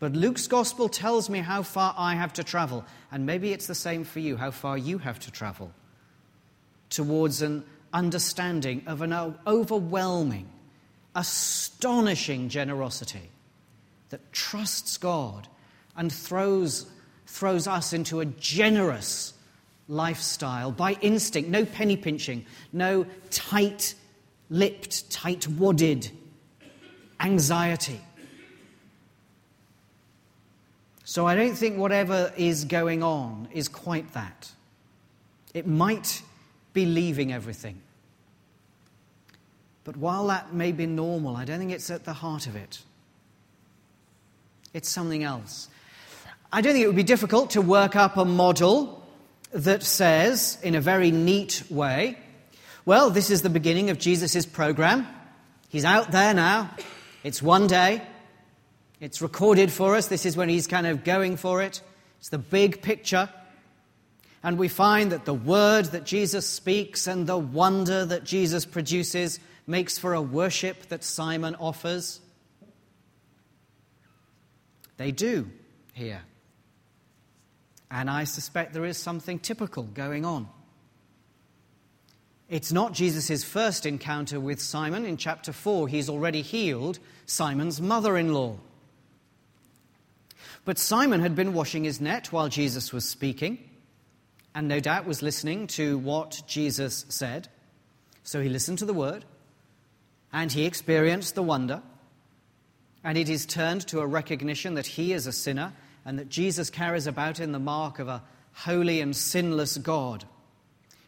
But 0.00 0.12
Luke's 0.12 0.46
gospel 0.46 0.90
tells 0.90 1.30
me 1.30 1.38
how 1.38 1.62
far 1.62 1.94
I 1.96 2.14
have 2.14 2.34
to 2.34 2.44
travel. 2.44 2.84
And 3.10 3.24
maybe 3.24 3.54
it's 3.54 3.68
the 3.68 3.74
same 3.74 4.04
for 4.04 4.20
you, 4.20 4.36
how 4.36 4.50
far 4.50 4.76
you 4.76 4.98
have 4.98 5.18
to 5.20 5.30
travel 5.30 5.72
towards 6.90 7.40
an 7.40 7.64
understanding 7.94 8.82
of 8.86 9.00
an 9.00 9.14
overwhelming, 9.46 10.50
astonishing 11.14 12.50
generosity 12.50 13.30
that 14.10 14.30
trusts 14.30 14.98
God 14.98 15.48
and 15.96 16.12
throws, 16.12 16.90
throws 17.26 17.66
us 17.66 17.92
into 17.92 18.20
a 18.20 18.24
generous 18.24 19.34
lifestyle 19.88 20.72
by 20.72 20.92
instinct. 21.00 21.50
No 21.50 21.64
penny 21.64 21.96
pinching, 21.96 22.46
no 22.72 23.06
tight 23.30 23.94
lipped, 24.50 25.10
tight 25.10 25.46
wadded 25.48 26.10
anxiety. 27.20 28.00
So 31.04 31.26
I 31.26 31.34
don't 31.34 31.54
think 31.54 31.78
whatever 31.78 32.32
is 32.36 32.64
going 32.64 33.02
on 33.02 33.48
is 33.52 33.68
quite 33.68 34.12
that. 34.14 34.50
It 35.52 35.66
might 35.66 36.22
be 36.72 36.86
leaving 36.86 37.32
everything. 37.32 37.80
But 39.84 39.96
while 39.98 40.26
that 40.28 40.54
may 40.54 40.72
be 40.72 40.86
normal, 40.86 41.36
I 41.36 41.44
don't 41.44 41.58
think 41.58 41.72
it's 41.72 41.90
at 41.90 42.04
the 42.04 42.14
heart 42.14 42.46
of 42.46 42.56
it. 42.56 42.82
It's 44.72 44.88
something 44.88 45.22
else. 45.22 45.68
I 46.54 46.60
don't 46.60 46.72
think 46.72 46.84
it 46.84 46.86
would 46.86 46.94
be 46.94 47.02
difficult 47.02 47.50
to 47.50 47.60
work 47.60 47.96
up 47.96 48.16
a 48.16 48.24
model 48.24 49.04
that 49.50 49.82
says, 49.82 50.56
in 50.62 50.76
a 50.76 50.80
very 50.80 51.10
neat 51.10 51.64
way, 51.68 52.16
well, 52.86 53.10
this 53.10 53.28
is 53.28 53.42
the 53.42 53.50
beginning 53.50 53.90
of 53.90 53.98
Jesus' 53.98 54.46
program. 54.46 55.04
He's 55.68 55.84
out 55.84 56.12
there 56.12 56.32
now. 56.32 56.70
It's 57.24 57.42
one 57.42 57.66
day. 57.66 58.02
It's 59.00 59.20
recorded 59.20 59.72
for 59.72 59.96
us. 59.96 60.06
This 60.06 60.24
is 60.24 60.36
when 60.36 60.48
he's 60.48 60.68
kind 60.68 60.86
of 60.86 61.02
going 61.02 61.38
for 61.38 61.60
it. 61.60 61.80
It's 62.20 62.28
the 62.28 62.38
big 62.38 62.82
picture. 62.82 63.28
And 64.44 64.56
we 64.56 64.68
find 64.68 65.10
that 65.10 65.24
the 65.24 65.34
word 65.34 65.86
that 65.86 66.04
Jesus 66.04 66.48
speaks 66.48 67.08
and 67.08 67.26
the 67.26 67.36
wonder 67.36 68.04
that 68.04 68.22
Jesus 68.22 68.64
produces 68.64 69.40
makes 69.66 69.98
for 69.98 70.14
a 70.14 70.22
worship 70.22 70.86
that 70.86 71.02
Simon 71.02 71.56
offers. 71.56 72.20
They 74.98 75.10
do 75.10 75.50
here. 75.94 76.22
And 77.90 78.10
I 78.10 78.24
suspect 78.24 78.72
there 78.72 78.84
is 78.84 78.98
something 78.98 79.38
typical 79.38 79.84
going 79.84 80.24
on. 80.24 80.48
It's 82.48 82.72
not 82.72 82.92
Jesus' 82.92 83.42
first 83.42 83.86
encounter 83.86 84.38
with 84.38 84.60
Simon. 84.60 85.04
In 85.04 85.16
chapter 85.16 85.52
4, 85.52 85.88
he's 85.88 86.10
already 86.10 86.42
healed 86.42 86.98
Simon's 87.26 87.80
mother 87.80 88.16
in 88.16 88.34
law. 88.34 88.58
But 90.64 90.78
Simon 90.78 91.20
had 91.20 91.34
been 91.34 91.54
washing 91.54 91.84
his 91.84 92.00
net 92.00 92.32
while 92.32 92.48
Jesus 92.48 92.92
was 92.92 93.08
speaking, 93.08 93.58
and 94.54 94.68
no 94.68 94.80
doubt 94.80 95.06
was 95.06 95.22
listening 95.22 95.66
to 95.68 95.98
what 95.98 96.42
Jesus 96.46 97.06
said. 97.08 97.48
So 98.22 98.40
he 98.40 98.48
listened 98.48 98.78
to 98.78 98.86
the 98.86 98.94
word, 98.94 99.24
and 100.32 100.50
he 100.50 100.64
experienced 100.64 101.34
the 101.34 101.42
wonder, 101.42 101.82
and 103.02 103.18
it 103.18 103.28
is 103.28 103.46
turned 103.46 103.86
to 103.88 104.00
a 104.00 104.06
recognition 104.06 104.74
that 104.74 104.86
he 104.86 105.12
is 105.12 105.26
a 105.26 105.32
sinner 105.32 105.72
and 106.04 106.18
that 106.18 106.28
Jesus 106.28 106.70
carries 106.70 107.06
about 107.06 107.40
in 107.40 107.52
the 107.52 107.58
mark 107.58 107.98
of 107.98 108.08
a 108.08 108.22
holy 108.52 109.00
and 109.00 109.14
sinless 109.16 109.76
God. 109.78 110.24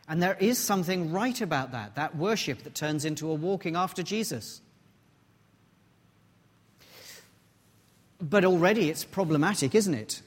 And 0.09 0.23
there 0.23 0.37
is 0.39 0.59
something 0.59 1.13
right 1.13 1.41
about 1.41 1.73
that, 1.73 1.97
that 1.97 2.17
worship 2.17 2.63
that 2.63 2.75
turns 2.75 3.05
into 3.05 3.31
a 3.31 3.35
walking 3.35 3.77
after 3.77 4.03
Jesus. 4.03 4.61
But 8.21 8.45
already 8.45 8.89
it's 8.89 9.05
problematic, 9.05 9.75
isn't 9.75 9.95
it? 9.95 10.23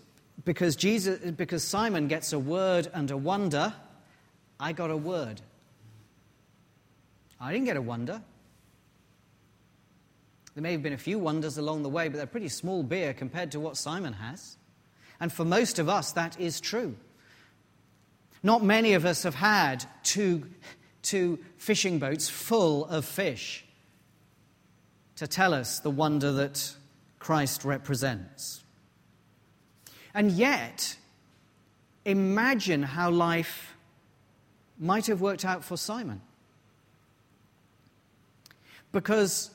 Because, 0.45 0.75
Jesus, 0.75 1.31
because 1.31 1.63
Simon 1.63 2.07
gets 2.07 2.33
a 2.33 2.39
word 2.39 2.89
and 2.93 3.09
a 3.09 3.17
wonder, 3.17 3.73
I 4.59 4.73
got 4.73 4.91
a 4.91 4.97
word. 4.97 5.41
I 7.39 7.51
didn't 7.51 7.65
get 7.65 7.77
a 7.77 7.81
wonder. 7.81 8.21
There 10.55 10.61
may 10.61 10.73
have 10.73 10.83
been 10.83 10.93
a 10.93 10.97
few 10.97 11.19
wonders 11.19 11.57
along 11.57 11.83
the 11.83 11.89
way, 11.89 12.09
but 12.09 12.17
they're 12.17 12.27
pretty 12.27 12.49
small 12.49 12.83
beer 12.83 13.13
compared 13.13 13.51
to 13.51 13.59
what 13.59 13.77
Simon 13.77 14.13
has. 14.13 14.57
And 15.19 15.31
for 15.31 15.45
most 15.45 15.79
of 15.79 15.89
us, 15.89 16.11
that 16.13 16.39
is 16.39 16.61
true. 16.61 16.95
Not 18.41 18.63
many 18.63 18.93
of 18.93 19.05
us 19.05 19.23
have 19.23 19.35
had 19.35 19.85
two, 20.03 20.49
two 21.01 21.39
fishing 21.57 21.99
boats 21.99 22.29
full 22.29 22.85
of 22.85 23.05
fish 23.05 23.65
to 25.17 25.27
tell 25.27 25.53
us 25.53 25.79
the 25.79 25.89
wonder 25.89 26.31
that 26.31 26.75
Christ 27.19 27.65
represents. 27.65 28.63
And 30.13 30.31
yet, 30.31 30.95
imagine 32.05 32.81
how 32.81 33.11
life 33.11 33.75
might 34.79 35.07
have 35.07 35.19
worked 35.19 35.43
out 35.43 35.63
for 35.65 35.75
Simon. 35.75 36.21
Because 38.93 39.51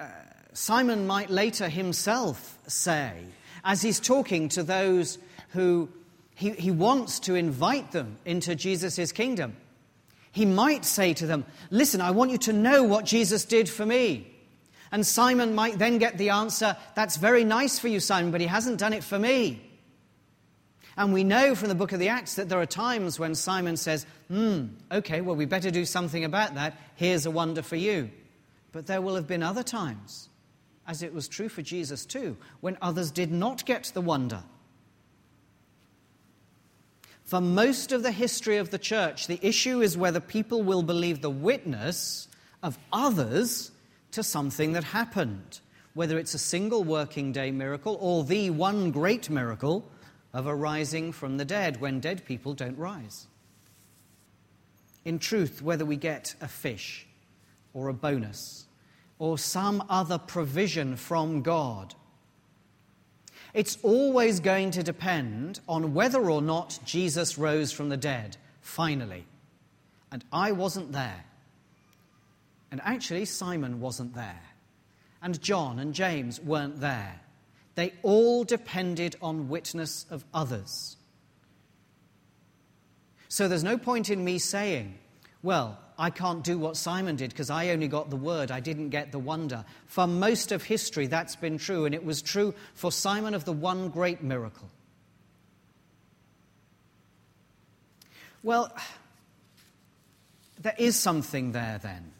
uh, 0.00 0.06
Simon 0.52 1.06
might 1.06 1.30
later 1.30 1.68
himself 1.68 2.58
say, 2.66 3.22
as 3.68 3.82
he's 3.82 4.00
talking 4.00 4.48
to 4.48 4.62
those 4.62 5.18
who 5.50 5.90
he, 6.34 6.52
he 6.52 6.70
wants 6.70 7.20
to 7.20 7.34
invite 7.34 7.92
them 7.92 8.16
into 8.24 8.54
Jesus' 8.54 9.12
kingdom, 9.12 9.54
he 10.32 10.46
might 10.46 10.86
say 10.86 11.12
to 11.12 11.26
them, 11.26 11.44
Listen, 11.70 12.00
I 12.00 12.12
want 12.12 12.30
you 12.30 12.38
to 12.38 12.52
know 12.54 12.82
what 12.82 13.04
Jesus 13.04 13.44
did 13.44 13.68
for 13.68 13.84
me. 13.84 14.26
And 14.90 15.06
Simon 15.06 15.54
might 15.54 15.78
then 15.78 15.98
get 15.98 16.16
the 16.16 16.30
answer, 16.30 16.78
That's 16.94 17.18
very 17.18 17.44
nice 17.44 17.78
for 17.78 17.88
you, 17.88 18.00
Simon, 18.00 18.30
but 18.30 18.40
he 18.40 18.46
hasn't 18.46 18.78
done 18.78 18.94
it 18.94 19.04
for 19.04 19.18
me. 19.18 19.62
And 20.96 21.12
we 21.12 21.22
know 21.22 21.54
from 21.54 21.68
the 21.68 21.74
book 21.74 21.92
of 21.92 22.00
the 22.00 22.08
Acts 22.08 22.36
that 22.36 22.48
there 22.48 22.60
are 22.60 22.66
times 22.66 23.18
when 23.18 23.34
Simon 23.34 23.76
says, 23.76 24.06
Hmm, 24.28 24.68
okay, 24.90 25.20
well, 25.20 25.36
we 25.36 25.44
better 25.44 25.70
do 25.70 25.84
something 25.84 26.24
about 26.24 26.54
that. 26.54 26.74
Here's 26.96 27.26
a 27.26 27.30
wonder 27.30 27.60
for 27.60 27.76
you. 27.76 28.10
But 28.72 28.86
there 28.86 29.02
will 29.02 29.16
have 29.16 29.26
been 29.26 29.42
other 29.42 29.62
times, 29.62 30.27
as 30.88 31.02
it 31.02 31.12
was 31.12 31.28
true 31.28 31.50
for 31.50 31.60
Jesus 31.60 32.06
too, 32.06 32.36
when 32.60 32.78
others 32.80 33.10
did 33.10 33.30
not 33.30 33.64
get 33.66 33.92
the 33.92 34.00
wonder. 34.00 34.42
For 37.24 37.42
most 37.42 37.92
of 37.92 38.02
the 38.02 38.10
history 38.10 38.56
of 38.56 38.70
the 38.70 38.78
church, 38.78 39.26
the 39.26 39.38
issue 39.42 39.82
is 39.82 39.98
whether 39.98 40.18
people 40.18 40.62
will 40.62 40.82
believe 40.82 41.20
the 41.20 41.28
witness 41.28 42.26
of 42.62 42.78
others 42.90 43.70
to 44.12 44.22
something 44.22 44.72
that 44.72 44.82
happened, 44.82 45.60
whether 45.92 46.18
it's 46.18 46.32
a 46.32 46.38
single 46.38 46.82
working 46.82 47.32
day 47.32 47.50
miracle 47.50 47.98
or 48.00 48.24
the 48.24 48.48
one 48.48 48.90
great 48.90 49.28
miracle 49.28 49.86
of 50.32 50.46
a 50.46 50.54
rising 50.54 51.12
from 51.12 51.36
the 51.36 51.44
dead 51.44 51.82
when 51.82 52.00
dead 52.00 52.24
people 52.24 52.54
don't 52.54 52.78
rise. 52.78 53.26
In 55.04 55.18
truth, 55.18 55.60
whether 55.60 55.84
we 55.84 55.96
get 55.96 56.34
a 56.40 56.48
fish 56.48 57.06
or 57.74 57.88
a 57.88 57.94
bonus 57.94 58.67
or 59.18 59.38
some 59.38 59.84
other 59.88 60.18
provision 60.18 60.96
from 60.96 61.42
God 61.42 61.94
it's 63.54 63.78
always 63.82 64.40
going 64.40 64.72
to 64.72 64.82
depend 64.82 65.60
on 65.68 65.94
whether 65.94 66.30
or 66.30 66.42
not 66.42 66.78
Jesus 66.84 67.38
rose 67.38 67.72
from 67.72 67.88
the 67.88 67.96
dead, 67.96 68.36
finally. 68.60 69.24
And 70.12 70.24
I 70.32 70.52
wasn't 70.52 70.92
there. 70.92 71.24
And 72.70 72.80
actually, 72.84 73.24
Simon 73.24 73.80
wasn't 73.80 74.14
there. 74.14 74.42
And 75.22 75.40
John 75.40 75.78
and 75.78 75.94
James 75.94 76.40
weren't 76.40 76.80
there. 76.80 77.20
They 77.74 77.94
all 78.02 78.44
depended 78.44 79.16
on 79.22 79.48
witness 79.48 80.04
of 80.10 80.24
others. 80.34 80.96
So 83.28 83.48
there's 83.48 83.64
no 83.64 83.78
point 83.78 84.10
in 84.10 84.24
me 84.24 84.38
saying, 84.38 84.98
well, 85.42 85.78
I 85.98 86.10
can't 86.10 86.44
do 86.44 86.58
what 86.58 86.76
Simon 86.76 87.16
did 87.16 87.30
because 87.30 87.50
I 87.50 87.70
only 87.70 87.88
got 87.88 88.08
the 88.08 88.16
word, 88.16 88.52
I 88.52 88.60
didn't 88.60 88.90
get 88.90 89.10
the 89.10 89.18
wonder. 89.18 89.64
For 89.86 90.06
most 90.06 90.52
of 90.52 90.62
history, 90.62 91.08
that's 91.08 91.34
been 91.34 91.58
true, 91.58 91.86
and 91.86 91.94
it 91.94 92.04
was 92.04 92.22
true 92.22 92.54
for 92.74 92.92
Simon 92.92 93.34
of 93.34 93.44
the 93.44 93.52
one 93.52 93.88
great 93.88 94.22
miracle. 94.22 94.70
Well, 98.44 98.72
there 100.60 100.76
is 100.78 100.96
something 100.96 101.52
there 101.52 101.80
then 101.82 102.12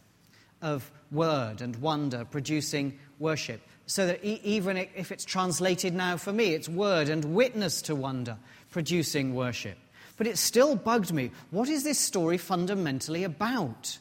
of 0.60 0.90
word 1.12 1.60
and 1.60 1.76
wonder 1.76 2.24
producing 2.24 2.98
worship. 3.20 3.60
So 3.86 4.06
that 4.08 4.24
e- 4.24 4.40
even 4.42 4.76
if 4.76 5.12
it's 5.12 5.24
translated 5.24 5.94
now 5.94 6.16
for 6.16 6.32
me, 6.32 6.54
it's 6.54 6.68
word 6.68 7.08
and 7.08 7.24
witness 7.36 7.80
to 7.82 7.94
wonder 7.94 8.36
producing 8.70 9.34
worship. 9.34 9.78
But 10.18 10.26
it 10.26 10.36
still 10.36 10.76
bugged 10.76 11.12
me. 11.12 11.30
What 11.50 11.68
is 11.68 11.84
this 11.84 11.98
story 11.98 12.36
fundamentally 12.36 13.24
about? 13.24 13.98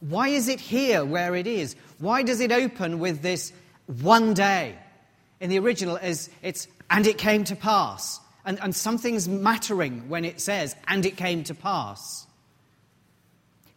Why 0.00 0.28
is 0.28 0.48
it 0.48 0.58
here 0.58 1.04
where 1.04 1.36
it 1.36 1.46
is? 1.46 1.76
Why 1.98 2.22
does 2.22 2.40
it 2.40 2.50
open 2.50 2.98
with 2.98 3.20
this 3.20 3.52
one 3.86 4.34
day? 4.34 4.76
In 5.40 5.50
the 5.50 5.58
original, 5.58 5.96
is 5.96 6.30
it's 6.42 6.66
and 6.90 7.06
it 7.06 7.18
came 7.18 7.44
to 7.44 7.56
pass. 7.56 8.18
And, 8.44 8.58
and 8.60 8.74
something's 8.74 9.28
mattering 9.28 10.08
when 10.08 10.24
it 10.24 10.40
says, 10.40 10.74
and 10.88 11.04
it 11.04 11.18
came 11.18 11.44
to 11.44 11.54
pass. 11.54 12.26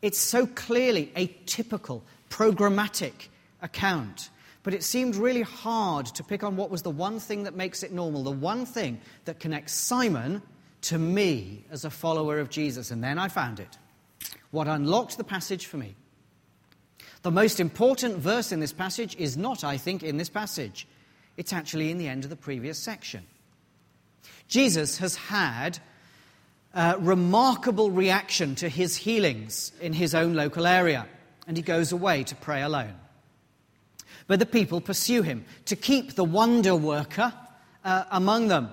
It's 0.02 0.18
so 0.18 0.48
clearly 0.48 1.12
a 1.16 1.28
typical, 1.46 2.04
programmatic 2.30 3.28
account. 3.62 4.30
But 4.64 4.74
it 4.74 4.84
seemed 4.84 5.18
really 5.18 5.42
hard 5.42 6.06
to 6.08 6.24
pick 6.24 6.44
on 6.44 6.56
what 6.56 6.70
was 6.70 6.82
the 6.82 6.90
one 6.90 7.20
thing 7.20 7.44
that 7.44 7.56
makes 7.56 7.84
it 7.84 7.92
normal, 7.92 8.24
the 8.24 8.32
one 8.32 8.66
thing 8.66 9.02
that 9.26 9.42
connects 9.42 9.74
Simon 9.74 10.42
to 10.84 10.98
me 10.98 11.66
as 11.72 11.86
a 11.86 11.90
follower 11.90 12.40
of 12.40 12.50
Jesus. 12.50 12.92
And 12.92 13.04
then 13.04 13.18
I 13.18 13.28
found 13.28 13.60
it. 13.60 13.78
What 14.52 14.68
unlocked 14.68 15.18
the 15.18 15.24
passage 15.24 15.66
for 15.66 15.78
me. 15.78 15.96
The 17.24 17.32
most 17.32 17.60
important 17.60 18.18
verse 18.18 18.52
in 18.52 18.60
this 18.60 18.74
passage 18.74 19.16
is 19.16 19.38
not, 19.38 19.64
I 19.64 19.78
think, 19.78 20.04
in 20.04 20.18
this 20.18 20.30
passage. 20.30 20.88
It's 21.38 21.54
actually 21.54 21.90
in 21.90 21.98
the 21.98 22.08
end 22.08 22.24
of 22.26 22.30
the 22.30 22.36
previous 22.36 22.78
section. 22.78 23.26
Jesus 24.48 24.98
has 24.98 25.16
had 25.16 25.80
a 26.74 26.96
remarkable 27.00 27.92
reaction 27.92 28.56
to 28.56 28.68
his 28.68 28.98
healings 28.98 29.72
in 29.80 29.94
his 29.94 30.14
own 30.14 30.34
local 30.34 30.68
area, 30.68 31.08
and 31.48 31.56
he 31.56 31.64
goes 31.64 31.92
away 31.92 32.24
to 32.24 32.36
pray 32.36 32.62
alone. 32.62 32.96
But 34.28 34.40
the 34.40 34.46
people 34.46 34.82
pursue 34.82 35.22
him 35.22 35.46
to 35.66 35.76
keep 35.76 36.16
the 36.16 36.24
wonder 36.24 36.76
worker 36.76 37.34
uh, 37.84 38.04
among 38.12 38.48
them. 38.50 38.70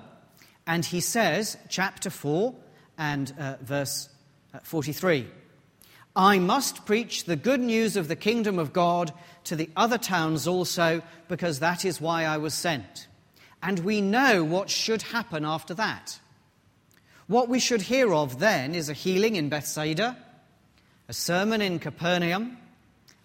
And 0.71 0.85
he 0.85 1.01
says, 1.01 1.57
chapter 1.69 2.11
4 2.11 2.55
and 2.97 3.35
uh, 3.37 3.57
verse 3.61 4.09
uh, 4.55 4.61
43 4.63 5.27
I 6.15 6.39
must 6.39 6.87
preach 6.87 7.25
the 7.25 7.35
good 7.35 7.59
news 7.59 7.97
of 7.97 8.07
the 8.07 8.15
kingdom 8.15 8.57
of 8.57 8.73
God 8.73 9.13
to 9.45 9.57
the 9.57 9.69
other 9.75 9.99
towns 9.99 10.47
also, 10.47 11.03
because 11.27 11.59
that 11.59 11.85
is 11.85 12.01
why 12.01 12.25
I 12.25 12.37
was 12.37 12.55
sent. 12.55 13.09
And 13.61 13.81
we 13.81 14.01
know 14.01 14.45
what 14.45 14.71
should 14.71 15.03
happen 15.03 15.45
after 15.45 15.75
that. 15.75 16.21
What 17.27 17.49
we 17.49 17.59
should 17.59 17.83
hear 17.83 18.15
of 18.15 18.39
then 18.39 18.77
is 18.77 18.89
a 18.89 18.93
healing 18.93 19.35
in 19.35 19.49
Bethsaida, 19.49 20.17
a 21.09 21.13
sermon 21.13 21.61
in 21.63 21.81
Capernaum, 21.81 22.59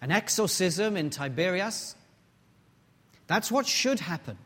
an 0.00 0.10
exorcism 0.10 0.96
in 0.96 1.10
Tiberias. 1.10 1.94
That's 3.28 3.52
what 3.52 3.68
should 3.68 4.00
happen. 4.00 4.36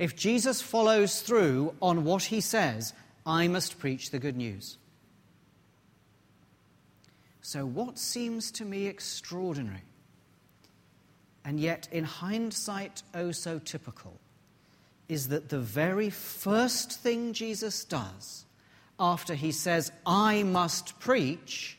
If 0.00 0.16
Jesus 0.16 0.62
follows 0.62 1.20
through 1.20 1.74
on 1.82 2.04
what 2.04 2.22
he 2.22 2.40
says, 2.40 2.94
I 3.26 3.48
must 3.48 3.78
preach 3.78 4.10
the 4.10 4.18
good 4.18 4.34
news. 4.34 4.78
So, 7.42 7.66
what 7.66 7.98
seems 7.98 8.50
to 8.52 8.64
me 8.64 8.86
extraordinary, 8.86 9.82
and 11.44 11.60
yet 11.60 11.86
in 11.92 12.04
hindsight 12.04 13.02
oh 13.14 13.30
so 13.30 13.58
typical, 13.58 14.18
is 15.10 15.28
that 15.28 15.50
the 15.50 15.58
very 15.58 16.08
first 16.08 16.92
thing 16.92 17.34
Jesus 17.34 17.84
does 17.84 18.46
after 18.98 19.34
he 19.34 19.52
says, 19.52 19.92
I 20.06 20.44
must 20.44 20.98
preach, 20.98 21.78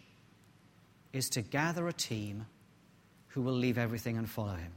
is 1.11 1.27
to 1.31 1.41
gather 1.41 1.87
a 1.87 1.93
team 1.93 2.45
who 3.29 3.41
will 3.41 3.53
leave 3.53 3.79
everything 3.79 4.15
and 4.15 4.29
follow 4.29 4.53
him. 4.53 4.73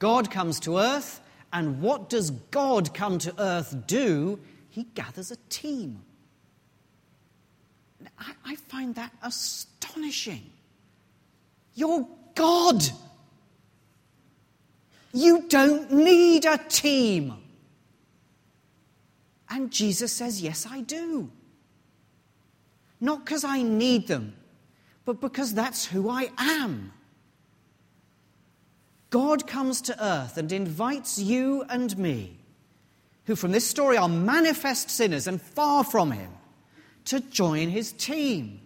God 0.00 0.32
comes 0.32 0.58
to 0.60 0.78
earth 0.78 1.20
and 1.54 1.80
what 1.80 2.10
does 2.10 2.32
God 2.50 2.92
come 2.92 3.16
to 3.18 3.34
earth 3.38 3.86
do? 3.86 4.40
He 4.70 4.82
gathers 4.82 5.30
a 5.30 5.36
team. 5.48 6.02
I, 8.18 8.32
I 8.44 8.56
find 8.56 8.96
that 8.96 9.12
astonishing. 9.22 10.50
You're 11.74 12.06
God. 12.34 12.82
You 15.12 15.44
don't 15.48 15.92
need 15.92 16.44
a 16.44 16.58
team. 16.58 17.34
And 19.48 19.70
Jesus 19.70 20.12
says, 20.12 20.42
Yes, 20.42 20.66
I 20.68 20.80
do. 20.80 21.30
Not 23.00 23.24
because 23.24 23.44
I 23.44 23.62
need 23.62 24.08
them, 24.08 24.34
but 25.04 25.20
because 25.20 25.54
that's 25.54 25.86
who 25.86 26.08
I 26.10 26.30
am. 26.36 26.92
God 29.14 29.46
comes 29.46 29.80
to 29.82 30.04
earth 30.04 30.38
and 30.38 30.50
invites 30.50 31.20
you 31.20 31.64
and 31.68 31.96
me, 31.96 32.36
who 33.26 33.36
from 33.36 33.52
this 33.52 33.64
story 33.64 33.96
are 33.96 34.08
manifest 34.08 34.90
sinners 34.90 35.28
and 35.28 35.40
far 35.40 35.84
from 35.84 36.10
Him, 36.10 36.32
to 37.04 37.20
join 37.20 37.68
His 37.68 37.92
team, 37.92 38.60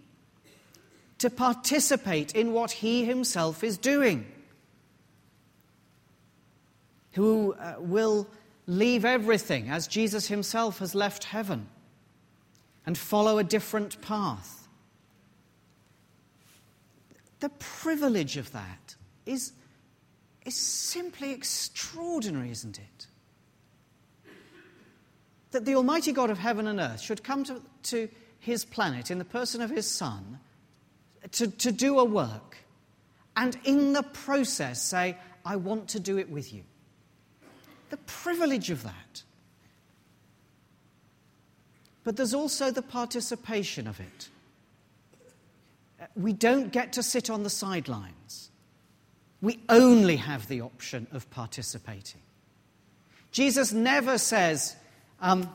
to 1.19 1.29
participate 1.29 2.33
in 2.33 2.51
what 2.51 2.71
He 2.71 3.05
Himself 3.05 3.63
is 3.63 3.77
doing, 3.77 4.25
who 7.11 7.53
uh, 7.53 7.75
will 7.77 8.27
leave 8.65 9.05
everything 9.05 9.69
as 9.69 9.87
Jesus 9.87 10.29
Himself 10.29 10.79
has 10.79 10.95
left 10.95 11.25
heaven 11.25 11.67
and 12.87 12.97
follow 12.97 13.37
a 13.37 13.43
different 13.43 14.01
path. 14.01 14.67
The 17.39 17.49
privilege 17.49 18.35
of 18.35 18.51
that 18.53 18.95
is 19.27 19.51
is 20.49 20.55
simply 20.55 21.31
extraordinary, 21.31 22.49
isn't 22.49 22.79
it? 22.79 23.07
That 25.51 25.65
the 25.65 25.75
Almighty 25.75 26.11
God 26.11 26.31
of 26.31 26.39
heaven 26.39 26.67
and 26.67 26.79
earth 26.79 27.01
should 27.01 27.23
come 27.23 27.43
to, 27.45 27.61
to 27.83 28.09
his 28.39 28.65
planet 28.65 29.11
in 29.11 29.19
the 29.19 29.25
person 29.25 29.61
of 29.61 29.69
his 29.69 29.89
Son 29.89 30.39
to, 31.33 31.47
to 31.47 31.71
do 31.71 31.99
a 31.99 32.03
work, 32.03 32.57
and 33.37 33.57
in 33.63 33.93
the 33.93 34.01
process 34.03 34.81
say, 34.81 35.17
I 35.45 35.55
want 35.55 35.87
to 35.89 35.99
do 35.99 36.17
it 36.17 36.29
with 36.29 36.51
you. 36.51 36.63
The 37.91 37.97
privilege 37.97 38.71
of 38.71 38.83
that. 38.83 39.23
But 42.03 42.17
there's 42.17 42.33
also 42.33 42.71
the 42.71 42.81
participation 42.81 43.87
of 43.87 43.99
it. 43.99 44.29
We 46.15 46.33
don't 46.33 46.71
get 46.71 46.93
to 46.93 47.03
sit 47.03 47.29
on 47.29 47.43
the 47.43 47.49
sidelines. 47.49 48.49
We 49.41 49.59
only 49.69 50.17
have 50.17 50.47
the 50.47 50.61
option 50.61 51.07
of 51.11 51.29
participating. 51.29 52.21
Jesus 53.31 53.71
never 53.71 54.17
says, 54.17 54.75
um, 55.21 55.49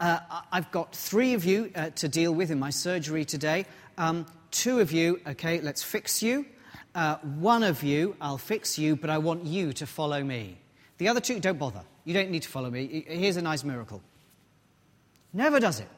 uh, 0.00 0.18
I've 0.50 0.70
got 0.70 0.94
three 0.94 1.34
of 1.34 1.44
you 1.44 1.70
uh, 1.74 1.90
to 1.90 2.08
deal 2.08 2.34
with 2.34 2.50
in 2.50 2.58
my 2.58 2.70
surgery 2.70 3.24
today. 3.24 3.66
Um, 3.96 4.26
two 4.50 4.80
of 4.80 4.92
you, 4.92 5.20
okay, 5.26 5.60
let's 5.60 5.82
fix 5.82 6.22
you. 6.22 6.44
Uh, 6.94 7.16
one 7.38 7.62
of 7.62 7.82
you, 7.82 8.16
I'll 8.20 8.38
fix 8.38 8.78
you, 8.78 8.96
but 8.96 9.08
I 9.08 9.18
want 9.18 9.44
you 9.44 9.72
to 9.74 9.86
follow 9.86 10.22
me. 10.22 10.58
The 10.98 11.08
other 11.08 11.20
two, 11.20 11.40
don't 11.40 11.58
bother. 11.58 11.82
You 12.04 12.12
don't 12.12 12.30
need 12.30 12.42
to 12.42 12.48
follow 12.48 12.70
me. 12.70 13.04
Here's 13.06 13.36
a 13.36 13.42
nice 13.42 13.64
miracle. 13.64 14.02
Never 15.32 15.58
does 15.58 15.80
it. 15.80 15.88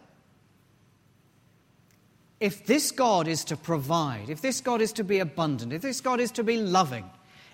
If 2.41 2.67
this 2.67 2.91
God 2.91 3.29
is 3.29 3.45
to 3.47 3.57
provide, 3.57 4.29
if 4.29 4.41
this 4.41 4.61
God 4.61 4.81
is 4.81 4.93
to 4.95 5.05
be 5.05 5.19
abundant, 5.19 5.73
if 5.73 5.83
this 5.83 6.01
God 6.01 6.21
is 6.21 6.31
to 6.33 6.45
be 6.45 6.59
loving, 6.59 7.09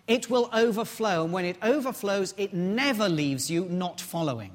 it 0.06 0.30
will 0.30 0.50
overflow. 0.52 1.24
And 1.24 1.32
when 1.32 1.44
it 1.44 1.56
overflows, 1.62 2.34
it 2.36 2.54
never 2.54 3.08
leaves 3.08 3.50
you 3.50 3.66
not 3.66 4.00
following. 4.00 4.52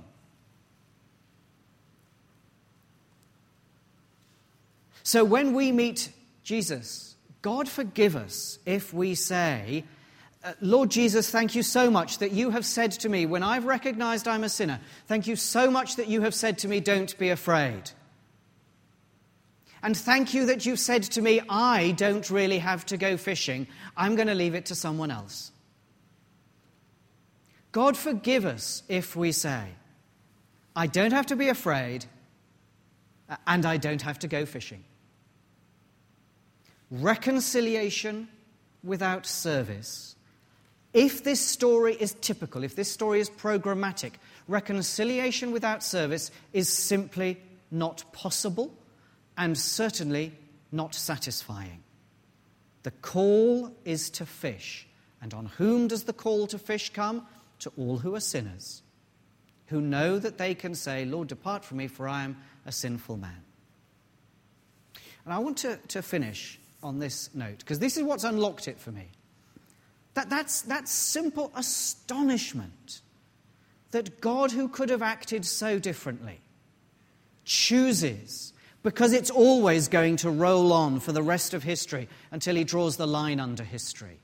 So 5.04 5.24
when 5.24 5.54
we 5.54 5.72
meet 5.72 6.12
Jesus, 6.44 7.16
God 7.44 7.70
forgive 7.70 8.16
us 8.16 8.58
if 8.66 8.92
we 8.92 9.14
say, 9.14 9.84
uh, 10.44 10.54
Lord 10.62 10.90
Jesus, 10.90 11.30
thank 11.30 11.54
you 11.54 11.62
so 11.62 11.92
much 11.92 12.18
that 12.18 12.32
you 12.32 12.50
have 12.50 12.66
said 12.66 12.92
to 12.94 13.10
me, 13.10 13.28
when 13.28 13.44
I've 13.44 13.66
recognized 13.66 14.28
I'm 14.28 14.44
a 14.44 14.50
sinner, 14.50 14.80
thank 15.08 15.28
you 15.28 15.36
so 15.36 15.70
much 15.70 15.96
that 15.98 16.08
you 16.08 16.22
have 16.22 16.34
said 16.34 16.58
to 16.60 16.68
me, 16.68 16.80
don't 16.80 17.16
be 17.20 17.30
afraid. 17.30 17.92
And 19.86 19.96
thank 19.96 20.34
you 20.34 20.48
that 20.48 20.66
you've 20.66 20.80
said 20.80 21.04
to 21.04 21.22
me, 21.22 21.42
I 21.48 21.92
don't 21.92 22.28
really 22.32 22.58
have 22.58 22.88
to 22.88 22.98
go 22.98 23.18
fishing. 23.18 23.68
I'm 23.96 24.16
going 24.16 24.28
to 24.28 24.34
leave 24.34 24.56
it 24.56 24.66
to 24.66 24.76
someone 24.76 25.12
else. 25.12 25.52
God 27.72 27.96
forgive 27.96 28.46
us 28.48 28.82
if 28.90 29.16
we 29.16 29.32
say, 29.32 29.64
I 30.76 30.88
don't 30.88 31.14
have 31.14 31.28
to 31.28 31.36
be 31.36 31.50
afraid 31.50 32.06
and 33.46 33.64
I 33.64 33.78
don't 33.78 34.02
have 34.02 34.18
to 34.20 34.28
go 34.28 34.48
fishing 34.48 34.84
reconciliation 36.90 38.28
without 38.84 39.28
service. 39.28 40.16
If 40.94 41.24
this 41.24 41.42
story 41.42 41.94
is 41.94 42.16
typical, 42.22 42.64
if 42.64 42.76
this 42.76 42.92
story 42.92 43.20
is 43.20 43.30
programmatic, 43.30 44.14
reconciliation 44.48 45.52
without 45.52 45.84
service 45.84 46.32
is 46.54 46.70
simply 46.70 47.38
not 47.70 48.04
possible 48.14 48.72
and 49.38 49.58
certainly 49.58 50.32
not 50.72 50.96
satisfying. 50.96 51.84
The 52.84 52.92
call 52.92 53.76
is 53.84 54.10
to 54.12 54.26
fish. 54.26 54.88
And 55.22 55.34
on 55.34 55.48
whom 55.58 55.88
does 55.88 56.04
the 56.04 56.14
call 56.14 56.48
to 56.48 56.58
fish 56.58 56.92
come? 56.92 57.26
To 57.60 57.72
all 57.78 57.98
who 57.98 58.14
are 58.16 58.20
sinners, 58.20 58.84
who 59.68 59.80
know 59.82 60.20
that 60.20 60.38
they 60.38 60.54
can 60.54 60.76
say, 60.76 61.06
Lord, 61.06 61.30
depart 61.30 61.64
from 61.64 61.78
me, 61.78 61.88
for 61.88 62.08
I 62.08 62.24
am 62.24 62.38
a 62.66 62.72
sinful 62.72 63.18
man. 63.18 63.42
And 65.24 65.34
I 65.34 65.40
want 65.40 65.58
to, 65.60 65.78
to 65.88 66.02
finish 66.02 66.60
on 66.84 67.00
this 67.00 67.34
note, 67.34 67.60
because 67.60 67.80
this 67.80 67.98
is 67.98 68.04
what's 68.04 68.26
unlocked 68.26 68.68
it 68.68 68.80
for 68.80 68.92
me. 68.92 69.08
That, 70.14 70.30
that's, 70.30 70.62
that's 70.64 70.92
simple 70.92 71.52
astonishment 71.56 73.02
that 73.92 74.22
God, 74.22 74.52
who 74.52 74.68
could 74.68 74.90
have 74.90 75.02
acted 75.02 75.46
so 75.46 75.80
differently, 75.80 76.40
chooses, 77.46 78.54
because 78.86 79.14
it's 79.14 79.32
always 79.32 79.88
going 79.88 80.16
to 80.16 80.30
roll 80.30 80.72
on 80.72 81.00
for 81.00 81.12
the 81.12 81.24
rest 81.24 81.56
of 81.56 81.64
history 81.64 82.08
until 82.30 82.56
he 82.56 82.64
draws 82.64 82.98
the 82.98 83.08
line 83.08 83.40
under 83.40 83.64
history, 83.64 84.20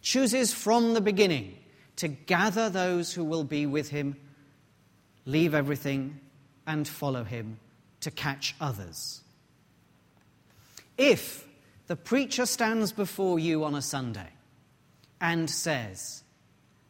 chooses 0.00 0.52
from 0.52 0.92
the 0.92 1.00
beginning 1.00 1.56
to 1.94 2.08
gather 2.08 2.68
those 2.68 3.14
who 3.14 3.22
will 3.22 3.44
be 3.44 3.64
with 3.64 3.90
him, 3.90 4.16
leave 5.24 5.54
everything, 5.54 6.18
and 6.66 6.88
follow 6.88 7.22
him 7.22 7.60
to 8.00 8.10
catch 8.10 8.56
others. 8.60 9.20
If 10.98 11.46
the 11.86 11.94
preacher 11.94 12.44
stands 12.44 12.90
before 12.90 13.38
you 13.38 13.62
on 13.62 13.76
a 13.76 13.82
Sunday 13.82 14.30
and 15.20 15.48
says, 15.48 16.24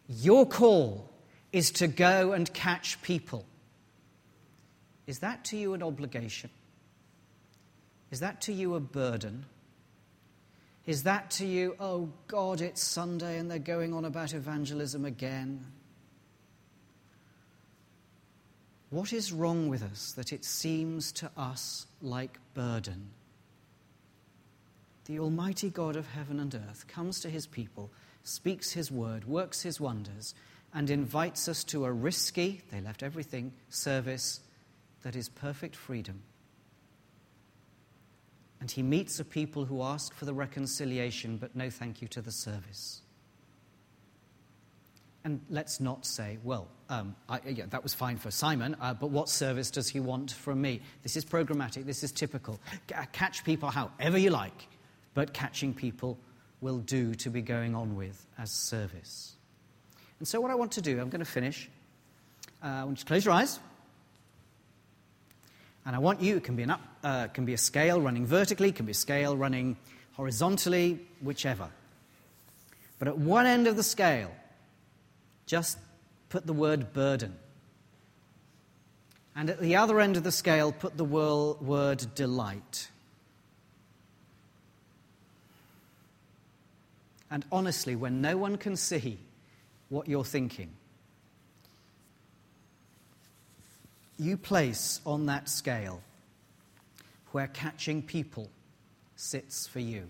Your 0.08 0.46
call 0.46 1.10
is 1.52 1.72
to 1.72 1.88
go 1.88 2.32
and 2.32 2.50
catch 2.54 3.02
people. 3.02 3.44
Is 5.06 5.18
that 5.18 5.44
to 5.46 5.58
you 5.58 5.74
an 5.74 5.82
obligation? 5.82 6.48
Is 8.12 8.20
that 8.20 8.42
to 8.42 8.52
you 8.52 8.76
a 8.76 8.80
burden? 8.80 9.46
Is 10.86 11.02
that 11.02 11.30
to 11.32 11.46
you, 11.46 11.74
oh 11.80 12.10
God, 12.28 12.60
it's 12.60 12.82
Sunday 12.82 13.38
and 13.38 13.50
they're 13.50 13.58
going 13.58 13.92
on 13.92 14.04
about 14.04 14.34
evangelism 14.34 15.04
again? 15.04 15.66
What 18.90 19.12
is 19.12 19.32
wrong 19.32 19.68
with 19.68 19.82
us 19.82 20.12
that 20.12 20.32
it 20.32 20.44
seems 20.44 21.10
to 21.12 21.30
us 21.36 21.86
like 22.00 22.38
burden? 22.54 23.10
the 25.06 25.18
Almighty 25.18 25.68
God 25.68 25.96
of 25.96 26.08
heaven 26.08 26.38
and 26.38 26.54
earth 26.54 26.86
comes 26.86 27.20
to 27.20 27.28
his 27.28 27.46
people, 27.46 27.90
speaks 28.22 28.72
his 28.72 28.90
word, 28.90 29.24
works 29.24 29.62
his 29.62 29.80
wonders, 29.80 30.34
and 30.72 30.88
invites 30.90 31.48
us 31.48 31.64
to 31.64 31.84
a 31.84 31.92
risky, 31.92 32.62
they 32.70 32.80
left 32.80 33.02
everything, 33.02 33.52
service 33.68 34.40
that 35.02 35.16
is 35.16 35.28
perfect 35.28 35.74
freedom. 35.74 36.22
And 38.62 38.70
he 38.70 38.80
meets 38.82 39.18
a 39.18 39.24
people 39.24 39.64
who 39.64 39.82
ask 39.82 40.14
for 40.14 40.24
the 40.24 40.32
reconciliation, 40.32 41.36
but 41.36 41.54
no 41.54 41.68
thank 41.68 42.00
you 42.00 42.08
to 42.08 42.22
the 42.22 42.30
service. 42.30 43.02
And 45.24 45.40
let's 45.50 45.80
not 45.80 46.06
say, 46.06 46.38
well, 46.42 46.68
um, 46.88 47.14
I, 47.28 47.40
yeah, 47.44 47.66
that 47.70 47.82
was 47.82 47.92
fine 47.92 48.16
for 48.16 48.30
Simon, 48.30 48.76
uh, 48.80 48.94
but 48.94 49.10
what 49.10 49.28
service 49.28 49.70
does 49.70 49.88
he 49.88 50.00
want 50.00 50.30
from 50.30 50.62
me? 50.62 50.80
This 51.02 51.16
is 51.16 51.24
programmatic, 51.24 51.84
this 51.84 52.02
is 52.02 52.12
typical. 52.12 52.58
Catch 53.12 53.44
people 53.44 53.68
however 53.68 54.16
you 54.16 54.30
like 54.30 54.68
but 55.14 55.32
catching 55.32 55.74
people 55.74 56.18
will 56.60 56.78
do 56.78 57.14
to 57.14 57.30
be 57.30 57.42
going 57.42 57.74
on 57.74 57.96
with 57.96 58.26
as 58.38 58.50
service. 58.50 59.34
And 60.18 60.28
so, 60.28 60.40
what 60.40 60.50
I 60.50 60.54
want 60.54 60.72
to 60.72 60.82
do, 60.82 61.00
I'm 61.00 61.08
going 61.08 61.24
to 61.24 61.30
finish. 61.30 61.68
Uh, 62.62 62.66
I 62.66 62.84
want 62.84 62.98
you 62.98 63.02
to 63.02 63.06
close 63.06 63.24
your 63.24 63.34
eyes. 63.34 63.58
And 65.84 65.96
I 65.96 65.98
want 65.98 66.22
you, 66.22 66.36
it 66.36 66.44
can 66.44 66.54
be, 66.54 66.62
an 66.62 66.70
up, 66.70 66.80
uh, 67.02 67.28
can 67.28 67.44
be 67.44 67.54
a 67.54 67.58
scale 67.58 68.00
running 68.00 68.26
vertically, 68.26 68.72
can 68.72 68.86
be 68.86 68.92
a 68.92 68.94
scale 68.94 69.36
running 69.36 69.76
horizontally, 70.14 71.00
whichever. 71.20 71.68
But 72.98 73.08
at 73.08 73.18
one 73.18 73.46
end 73.46 73.66
of 73.66 73.76
the 73.76 73.82
scale, 73.82 74.30
just 75.46 75.78
put 76.28 76.46
the 76.46 76.52
word 76.52 76.92
burden. 76.92 77.34
And 79.34 79.50
at 79.50 79.60
the 79.60 79.76
other 79.76 80.00
end 80.00 80.16
of 80.16 80.24
the 80.24 80.32
scale, 80.32 80.72
put 80.72 80.96
the 80.96 81.04
word 81.04 82.14
delight. 82.14 82.88
and 87.32 87.46
honestly 87.50 87.96
when 87.96 88.20
no 88.20 88.36
one 88.36 88.58
can 88.58 88.76
see 88.76 89.18
what 89.88 90.06
you're 90.06 90.22
thinking. 90.22 90.70
You 94.18 94.36
place 94.36 95.00
on 95.06 95.26
that 95.26 95.48
scale 95.48 96.02
where 97.32 97.48
catching 97.48 98.02
people 98.02 98.50
sits 99.16 99.66
for 99.66 99.80
you. 99.80 100.08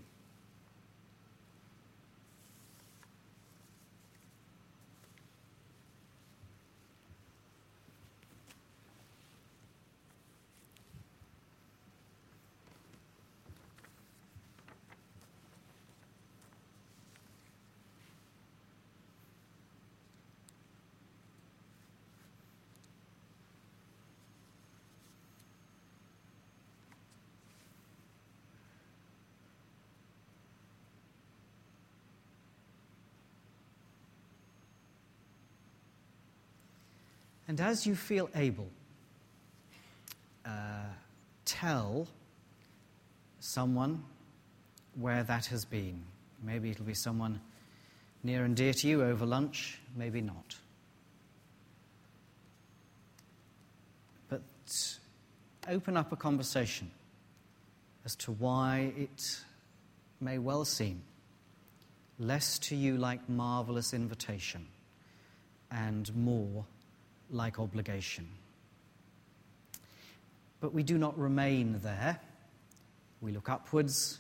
And 37.49 37.61
as 37.61 37.87
you 37.87 37.95
feel 37.95 38.31
able, 38.35 38.69
uh, 40.45 40.85
tell 41.45 42.07
someone 43.41 44.05
where 44.95 45.23
that 45.25 45.47
has 45.47 45.65
been. 45.65 46.03
Maybe 46.43 46.71
it'll 46.71 46.85
be 46.85 46.95
someone 46.95 47.41
near 48.23 48.45
and 48.45 48.57
dear 48.57 48.73
to 48.73 48.89
you 48.89 49.03
over 49.03 49.27
lunch, 49.27 49.79
maybe 49.97 50.21
not. 50.21 50.57
But 54.29 54.43
open 55.69 55.97
up 55.97 56.13
a 56.13 56.17
conversation 56.17 56.91
as 58.05 58.15
to 58.17 58.33
why 58.33 58.93
it 58.97 59.41
may 60.21 60.39
well 60.39 60.65
seem 60.65 61.03
less 62.19 62.59
to 62.59 62.77
you 62.77 62.97
like 62.97 63.29
marvelous 63.29 63.93
invitation 63.93 64.67
and 65.71 66.15
more 66.15 66.65
like 67.33 67.59
obligation. 67.59 68.29
But 70.61 70.73
we 70.73 70.83
do 70.83 70.99
not 70.99 71.19
remain 71.19 71.81
there. 71.83 72.21
We 73.21 73.33
look 73.33 73.49
upwards 73.49 74.19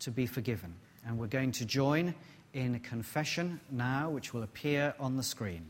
to 0.00 0.10
be 0.10 0.26
forgiven. 0.26 0.74
And 1.06 1.18
we're 1.18 1.26
going 1.26 1.52
to 1.52 1.64
join 1.64 2.14
in 2.54 2.78
confession 2.80 3.60
now, 3.70 4.10
which 4.10 4.32
will 4.32 4.42
appear 4.42 4.94
on 4.98 5.16
the 5.16 5.22
screen. 5.22 5.66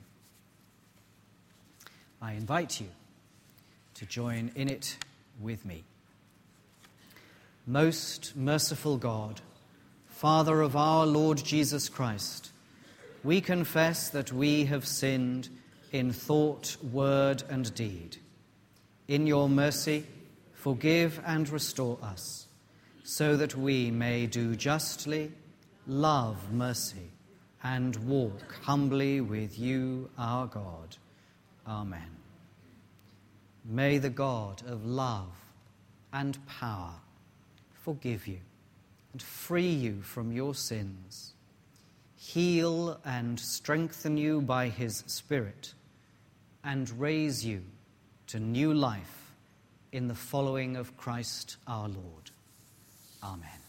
I 2.21 2.33
invite 2.33 2.81
you 2.81 2.89
to 3.95 4.07
join 4.07 4.51
in 4.55 4.69
it 4.69 4.97
with 5.41 5.65
me. 5.65 5.85
Most 7.67 8.37
merciful 8.37 8.97
God, 8.97 9.41
Father 10.07 10.63
of 10.63 10.75
our 10.75 11.07
Lord 11.07 11.39
Jesus 11.39 11.89
Christ, 11.89 12.51
we 13.23 13.41
confess 13.41 14.11
that 14.11 14.33
we 14.33 14.65
have 14.65 14.87
sinned 14.87 15.49
in 15.93 16.13
thought, 16.13 16.77
word, 16.93 17.43
and 17.49 17.75
deed. 17.75 18.17
In 19.07 19.27
your 19.27 19.49
mercy, 19.49 20.05
forgive 20.53 21.21
and 21.25 21.49
restore 21.49 21.99
us, 22.03 22.47
so 23.05 23.37
that 23.37 23.55
we 23.55 23.91
may 23.91 24.27
do 24.27 24.55
justly, 24.55 25.33
love 25.87 26.53
mercy, 26.53 27.11
and 27.63 27.97
walk 28.09 28.55
humbly 28.63 29.21
with 29.21 29.59
you, 29.59 30.11
our 30.19 30.47
God. 30.47 30.97
Amen. 31.67 32.17
May 33.65 33.99
the 33.99 34.11
God 34.11 34.63
of 34.67 34.87
love 34.87 35.33
and 36.13 36.39
power 36.47 36.95
forgive 37.73 38.27
you 38.27 38.39
and 39.13 39.23
free 39.23 39.69
you 39.69 40.03
from 40.03 40.33
your 40.33 40.55
sins, 40.55 41.33
heal 42.17 43.01
and 43.05 43.39
strengthen 43.39 44.17
you 44.17 44.41
by 44.41 44.69
his 44.69 45.05
Spirit, 45.07 45.75
and 46.69 46.91
raise 47.01 47.43
you 47.43 47.63
to 48.27 48.39
new 48.39 48.75
life 48.75 49.33
in 49.91 50.07
the 50.07 50.15
following 50.15 50.77
of 50.77 50.95
Christ 50.99 51.57
our 51.67 51.89
Lord. 51.89 52.31
Amen. 53.23 53.68